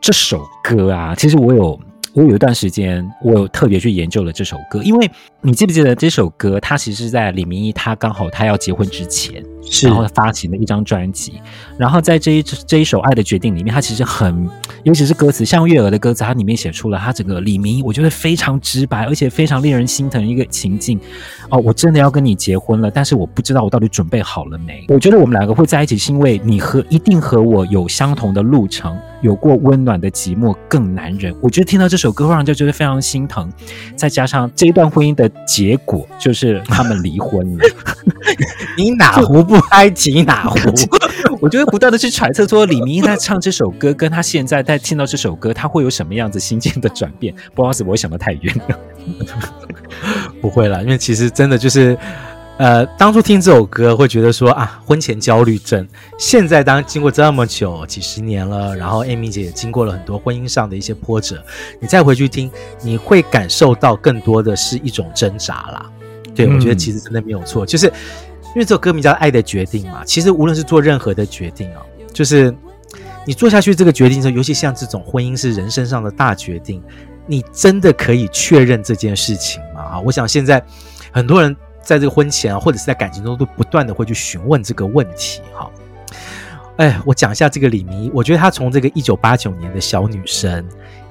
[0.00, 1.78] 这首歌啊，其实我有。
[2.12, 5.08] 我有一段时间，我有特别去研究了这首歌，因为
[5.42, 6.58] 你记不记得这首歌？
[6.58, 9.40] 它其实在李明一他刚好他要结婚之前，
[9.82, 11.40] 然后发行了一张专辑，
[11.78, 14.48] 然后在这一这一首《爱的决定》里面，他其实很，
[14.82, 20.98] 尤其是歌词，像月儿的歌词，它里面写出了他整个李明，我觉得非常直白，而且非常令人心疼一个情境。
[21.50, 24.84] 哦，我真的要跟你结婚了，但是我不知道我到底准备好了没。
[24.88, 28.96] 我觉得我们两个会在一起，是因为你和一定和我有相同的路程。
[29.22, 33.52] 有过温暖的寂寞更难忍，我觉得听到这首歌会让人就觉得非常心疼。
[33.94, 37.64] 再加上这一段婚姻的结果就是他们离婚了，
[38.78, 40.58] 你哪壶不 开提哪壶。
[41.40, 47.34] 我就会不断的去揣测说，李明一在唱这首歌，跟他现在在听到这首歌，他会有什么样子心境的转变？
[47.54, 48.78] 不好意思，我会想的太远了。
[50.40, 51.98] 不会啦，因为其实真的就是。
[52.58, 55.88] 呃，当初听这首歌会觉得说啊，婚前焦虑症。
[56.18, 61.42] 现在当经过这么久几十年了，然后 Amy 姐也经过了很多婚姻上的一些波折，
[61.80, 62.50] 你再回去听，
[62.82, 65.86] 你会感受到更多的是一种挣扎啦。
[66.34, 67.90] 对，我觉得其实真的没有错，就是
[68.54, 70.04] 因为这首歌名叫《爱的决定》嘛。
[70.04, 71.80] 其实无论是做任何的决定哦，
[72.12, 72.54] 就是
[73.26, 76.82] 你做下去这个决定的时候，尤其像这种婚姻是人生上的大决定，
[77.26, 79.82] 你真的可以确认这件事情吗？
[79.82, 80.62] 啊，我想现在
[81.12, 81.56] 很多人。
[81.82, 85.40] 在这个婚前啊，或者是在感情中，都不断的会去询问这个问题。
[85.54, 85.68] 哈，
[86.76, 90.64] 哎，我讲一下这个李明，我觉得她从这个一九八九年的小女生，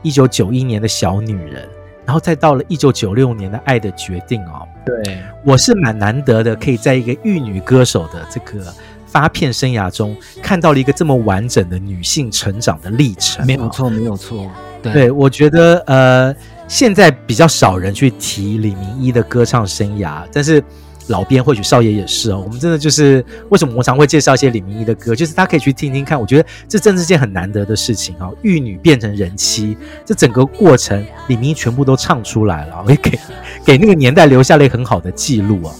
[0.04, 1.68] 一九九一年的小女人，
[2.10, 4.68] 然后再到了一九九六年的《爱的决定》哦。
[4.84, 8.66] 对，我是蛮难得的，可以在一个玉女歌手的这个
[9.06, 13.46] 发片生涯中，看到了一个这么完整的女性成长的历程。
[13.46, 14.50] 没有错，没有错。
[14.82, 16.36] 对，对，我觉得呃。
[16.68, 20.64] 现在比较少人去提李明一的歌唱生涯，但是
[21.10, 22.42] 老编或许少爷也是哦。
[22.44, 26.20] 我们真的就是为什么我常会介绍一些李明一的歌，就是他可以去听听看。
[26.20, 28.30] 我觉得这真是件很难得的事情啊！
[28.42, 33.20] 玉女变成人妻，这整个过程李明一全部都唱出来了，也 给
[33.66, 35.74] 给那个年代留下了一个很好的记录啊。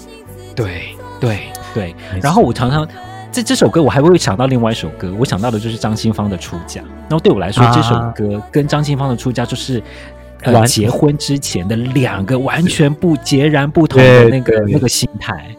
[0.56, 2.88] 对对对，然后我常常。
[3.32, 6.82] 这这首歌我还会想到另外一首歌，我想到的就是张清芳的《出嫁》。
[7.02, 9.80] 然后对我来说，啊、这首歌跟张清芳的《出嫁》就是
[10.42, 15.56] 呃结婚之前的两个完全不截然不同的那个那个心态。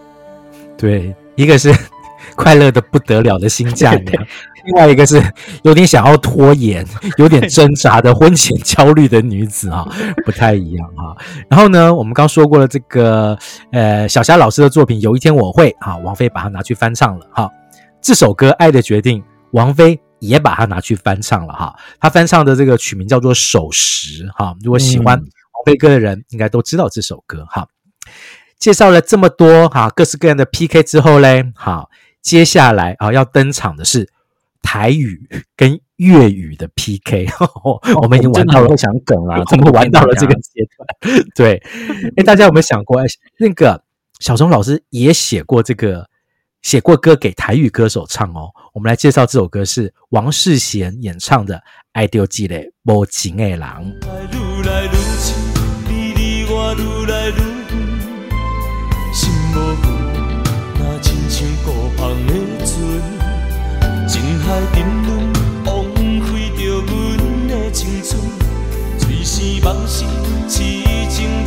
[0.77, 1.75] 对，一个是。
[2.37, 4.27] 快乐的不得了的新嫁娘，
[4.65, 5.21] 另外一个是
[5.63, 9.87] 有点想要拖延、有点挣扎的婚前焦虑的女子啊，
[10.25, 11.17] 不太一样啊。
[11.49, 13.37] 然后呢，我们刚说过了这个
[13.73, 17.51] 呃小霞老师的作品，有一天我会啊，王菲把它拿去翻唱了哈。
[18.01, 19.21] 这首歌《爱的决定》，
[19.51, 21.77] 王菲也把它拿去翻唱了哈。
[21.99, 24.55] 他翻唱的这个曲名叫做《守时》哈。
[24.63, 27.69] 如果喜欢王菲歌的人，应该都知道这首歌哈。
[28.59, 31.91] 介绍了这么多哈各式各样的 PK 之后嘞，好。
[32.23, 34.07] 接下来啊，要登场的是
[34.61, 37.27] 台语跟粤语的 PK，
[37.65, 41.25] 哦、我们已经玩到了，会想梗啊， 我们玩到了这个阶段。
[41.35, 41.63] 对，
[42.19, 43.01] 哎，大家有没有想过，
[43.39, 43.83] 那个
[44.19, 46.10] 小钟老师也写过这个，
[46.63, 48.51] 写过歌给台语歌手唱哦。
[48.73, 51.55] 我们来介绍这首歌是王世贤演唱的
[51.93, 53.59] 《爱到一个无情的人》。
[64.43, 65.33] 海沉沦，
[65.65, 65.85] 枉
[66.27, 66.89] 费着阮
[67.47, 68.21] 的青春，
[68.99, 70.05] 醉生梦死，
[70.49, 70.59] 痴
[71.09, 71.45] 情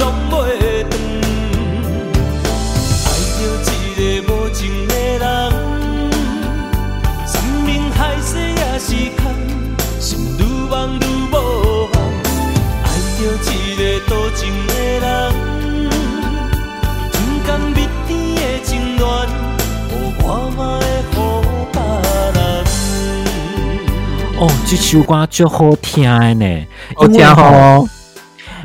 [24.44, 26.04] 哦，这首歌就好听
[26.38, 26.66] 呢，
[26.98, 27.88] 好听哦。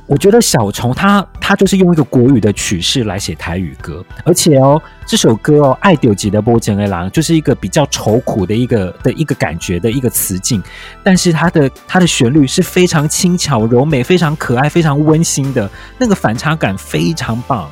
[0.07, 10.61] 我觉得小虫他他就是用一个国语的曲式来写台语歌，而且哦，这首歌哦，爱到一个无情的人就是一个比较愁苦的一个的一个感觉的一个词境，
[11.05, 17.71] 但是它的它的旋律是非常轻巧柔美、非常可爱、非常温馨的，那个反差感非常棒。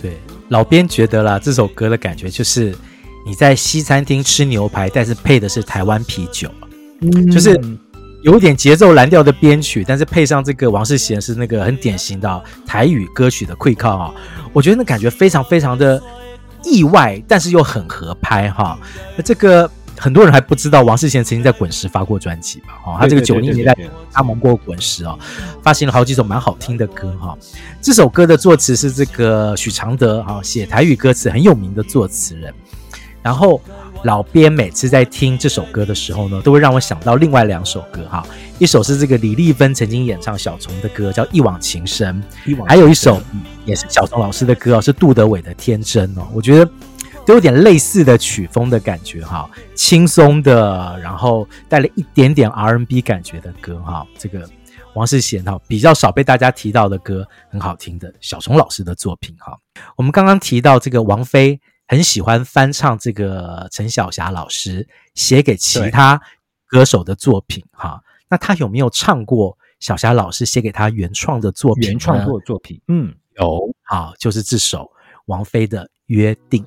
[0.00, 0.16] 对，
[0.48, 2.74] 老编觉得啦，这首歌的感觉就是
[3.26, 6.50] 你在西餐厅吃牛排，但是配的是台湾啤酒。
[7.00, 7.60] 嗯，就是
[8.22, 14.14] 有点节奏蓝调的编曲，但是配上这个王世贤是那个很典型的台语歌曲的溃靠啊，
[14.52, 16.02] 我觉得那感觉非常非常的
[16.64, 18.78] 意外，但是又很合拍哈。
[19.16, 22.68] 那这个很多人还不知道，王世贤曾经在滚石发过专辑吧？
[22.86, 23.76] 哦，他这个九零年代
[24.10, 25.18] 加盟过滚石哦，
[25.62, 27.36] 发行了好几首蛮好听的歌哈。
[27.80, 32.52] 这首歌的作词是这个许常德啊，写台语歌词很有名的作词人，
[33.22, 33.60] 然后。
[34.06, 38.24] 老编每次在听这首歌的时候呢，都会让我想到另外两首歌哈，
[38.60, 42.22] 一首是这个李丽芬曾经演唱小虫的歌，叫《一往情深》，
[42.66, 43.20] 还有一首
[43.64, 46.28] 也是小虫老师的歌哦，是杜德伟的《天真》哦。
[46.32, 46.70] 我觉得
[47.26, 54.06] 都有点类似的曲风的感觉哈，轻松的，然后带了一点点 R&B 感觉的歌哈。
[54.16, 54.48] 这个
[54.94, 59.58] 王世贤哈比较少被大家提到的歌，很好听的小虫老师的作品哈。
[59.96, 61.60] 我们刚刚提到这个王菲。
[61.86, 66.20] 很喜欢翻唱这个陈小霞老师写给其他
[66.66, 71.90] 歌手的作品哈，那他有没有唱过小霞老师写给他原创的作品？
[71.90, 74.90] 原创作作品，嗯，有，好，就是这首
[75.26, 76.64] 王菲的《约定》。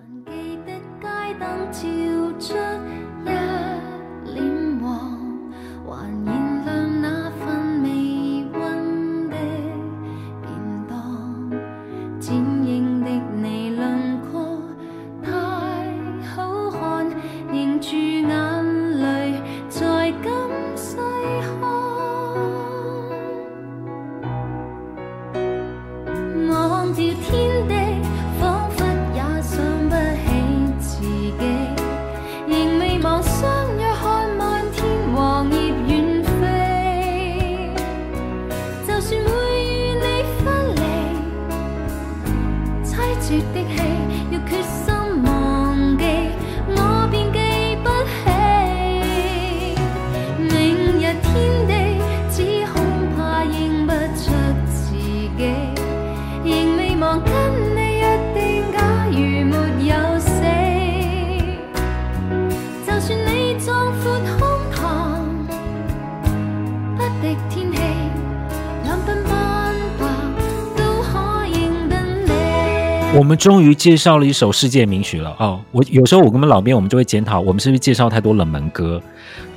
[73.19, 75.59] 我们终于介绍了一首世界名曲了哦！
[75.73, 79.01] 我有时候我跟我们老编，我们就会检讨，我们是不是介绍太多冷门歌？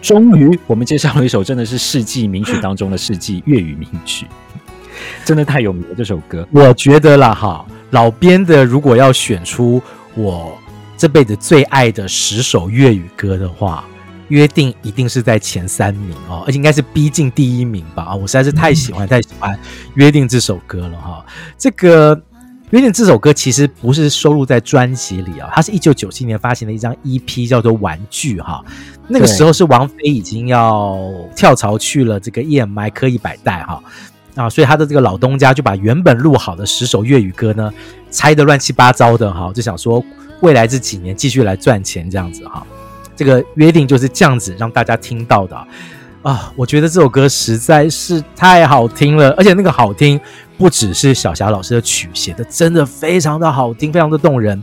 [0.00, 4.26] 终于，我们介绍了一首真的是世纪名曲当中的世纪粤语名曲，
[5.24, 6.44] 真的太有名了这首歌。
[6.50, 9.80] 我觉得啦哈，老编的如果要选出
[10.16, 10.58] 我
[10.96, 13.84] 这辈子最爱的十首粤语歌的话，
[14.26, 18.14] 约定一定是在前三名哦，而且应该是逼近第一名吧啊！
[18.16, 19.56] 我实在是太喜欢、太喜欢
[19.94, 21.24] 约定这首歌了哈。
[21.56, 22.20] 这个
[22.73, 28.64] 约定这首歌其实不是收录在专辑里啊，它是一九九七年发行的一张 EP，叫做《玩具》哈。
[29.09, 30.99] 那个时候是王菲已经要
[31.37, 33.83] 跳槽去了这个 EMI 科艺百代哈
[34.37, 37.70] 啊，所以他的这个老东家就把原本录好的十首粤语歌呢
[38.11, 40.03] 拆得乱七八糟的哈，就想说
[40.41, 42.66] 未来这几年继续来赚钱这样子哈。
[43.14, 45.55] 这个约定就是这样子让大家听到的
[46.23, 50.18] 啊，我觉得这首歌实在是太好听了，而且那个好听
[50.62, 54.62] 不只是小霞老师的曲写的真的非常的好听，非常的动人。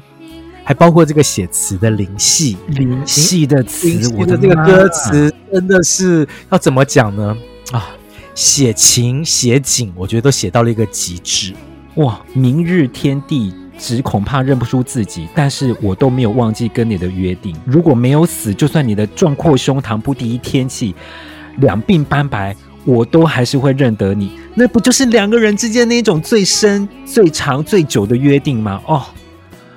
[0.64, 7.36] 还包括这个写词的林夕，林夕的词，我的这个歌词真的是要怎么讲呢？
[7.74, 7.90] 啊，
[8.34, 11.54] 写情写景，我觉得都写到了一个极致。
[11.96, 17.54] 哇，明日天地，只恐怕认不出自己，但是我都没有忘记跟你的约定。
[17.66, 20.96] 如果没有死，就算你的壮阔胸膛不敌天气，
[21.58, 22.56] 两鬓斑白，
[22.86, 24.40] 我都还是会认得你。
[24.56, 28.82] 那不就是两个人之间那种最深、最长、最久的约定吗？
[28.86, 29.06] 哦。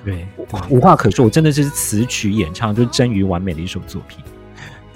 [0.04, 0.26] 对，
[0.68, 4.18] 无话可说，我真的是词曲演唱就是臻于完美的一首作品。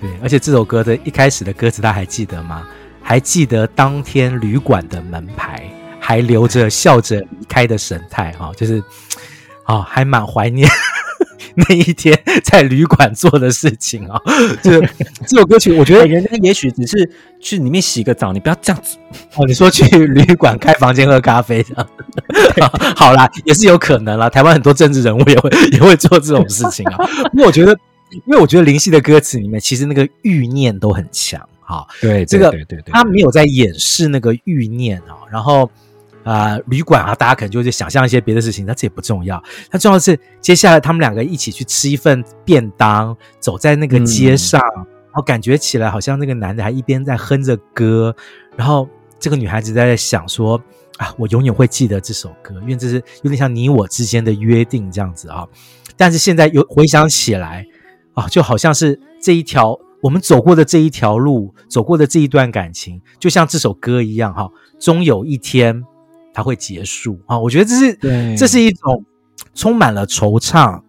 [0.01, 2.67] 对，而且这首歌的一开始的歌词，大家还记得吗？
[3.01, 5.63] 还记得当天旅馆的门牌，
[6.01, 8.83] 还留着笑着离开的神态，哈，就是，
[9.63, 10.69] 啊，还蛮怀念。
[11.69, 14.21] 那一天在旅馆做的事情啊，
[14.63, 14.79] 这
[15.27, 18.99] 这首歌曲，我觉得人家也许只是去里面洗个澡，你不要这样子
[19.37, 19.47] 哦。
[19.47, 21.89] 你说去旅馆开房间喝咖啡这样，
[22.95, 24.29] 好啦，也是有可能啦。
[24.29, 26.97] 台湾很多政治人物也会也会做这种事情啊。
[27.33, 27.73] 因为我觉得，
[28.27, 31.87] 因为我觉得林夕的歌词里面其实那个欲念都很强哈。
[32.03, 35.71] 对，这个对对对，他没有在掩饰那个欲念啊，然后。
[36.27, 39.41] 啊、呃，旅馆啊，大家可能就会想象一些别的事情，但这也不重要。
[39.71, 48.13] 它重要的是接下来他们两个一起去吃一份便当，走在那个街上，嗯、然后感觉起来好像那个男的还一边在哼着歌，
[48.57, 48.89] 然后
[49.21, 50.61] 这个女孩子在想说
[50.97, 55.47] 啊，我永远会记得这首歌，因为这是有点像你我之间的约定这样子啊。
[55.97, 57.65] 但是现在又回想起来
[58.15, 64.51] 啊，就好像是这一条我们走过的这一条路，走过的这一段感情，就像这首歌一样哈、啊，
[64.81, 65.85] 终有一天。
[66.37, 67.39] 它会结束啊！
[67.39, 69.03] 我觉得这是，对这是一种
[69.55, 70.83] 充满了惆怅、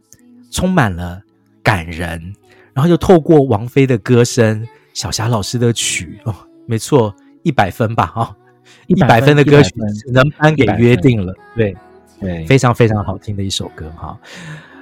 [0.52, 1.22] 充满了
[1.64, 2.36] 感人，
[2.74, 6.36] 然后又透过王菲的歌声、小霞老师的曲哦，
[6.66, 8.36] 没错，一百分吧啊！
[8.88, 9.72] 一百分的歌曲
[10.06, 11.74] 只能颁给约定了，对
[12.20, 14.20] 对，非常非常好听的一首歌哈。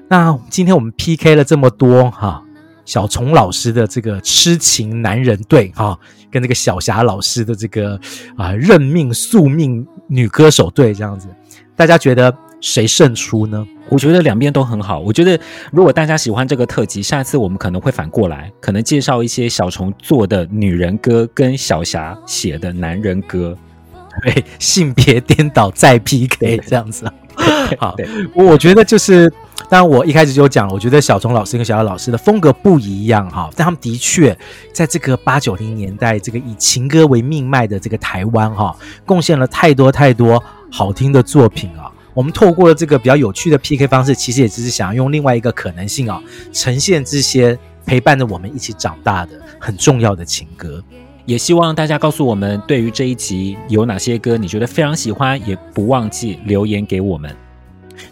[0.07, 2.43] 那今天我们 PK 了这么多哈。
[2.85, 5.99] 小虫老师的这个痴情男人队哈，
[6.31, 7.99] 跟这个小霞老师的这个
[8.37, 11.27] 啊认命宿命女歌手队这样子，
[11.75, 13.65] 大家觉得谁胜出呢？
[13.89, 14.99] 我觉得两边都很好。
[14.99, 15.39] 我觉得
[15.71, 23.57] 如果大家喜欢这个特辑，下次我们可能会反过来，可能介绍一些小虫做的女人歌跟小霞写的男人歌，
[24.23, 27.11] 对，性别颠倒再 PK 这样子。
[27.79, 27.95] 好，
[28.35, 29.31] 我觉得就是。
[29.69, 34.37] 当然，我一开始就讲了，我觉得小虫老师跟小霞老师的风格不一样哈，但他们的确
[34.71, 40.41] 在这个八九零年代，这个以情歌为命脉的这个台湾哈，贡献了太多太多
[40.71, 41.91] 好听的作品啊。
[42.13, 46.21] 我们透过了这个比较有趣的 PK 方式，其实也只是想要用另外一个可能性啊，
[46.53, 50.81] 呈现这些陪伴着我们一起长大的很重要的情歌。
[51.25, 57.35] 也希望大家告诉我们，对于这一集有哪些歌你觉得非常喜欢，也不忘记留言给我们。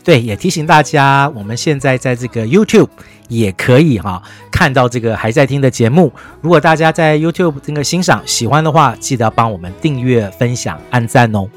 [0.04, 2.90] 对，也提醒大家，我们现在在这个 YouTube
[3.30, 6.12] 也可以哈、啊、看到这个还在听的节目。
[6.42, 11.48] 如果大家在 YouTube 这个欣赏喜欢的话，记得帮我们订阅、分享、按赞哦。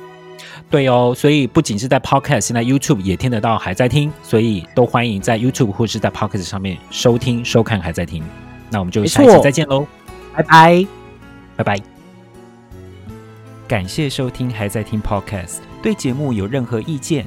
[0.71, 8.23] 对哦，所以不仅是在 Podcast，现在 YouTube 也听得到还在听，所以都欢迎在 YouTube 或是在 Podcast 上面收听、收看还在听。
[8.71, 9.87] 那我们就下一期再见喽，
[10.35, 10.87] 拜拜，
[11.57, 11.83] 拜拜。
[13.69, 17.27] 感谢收听还在听 Podcast，对节目有任何意见，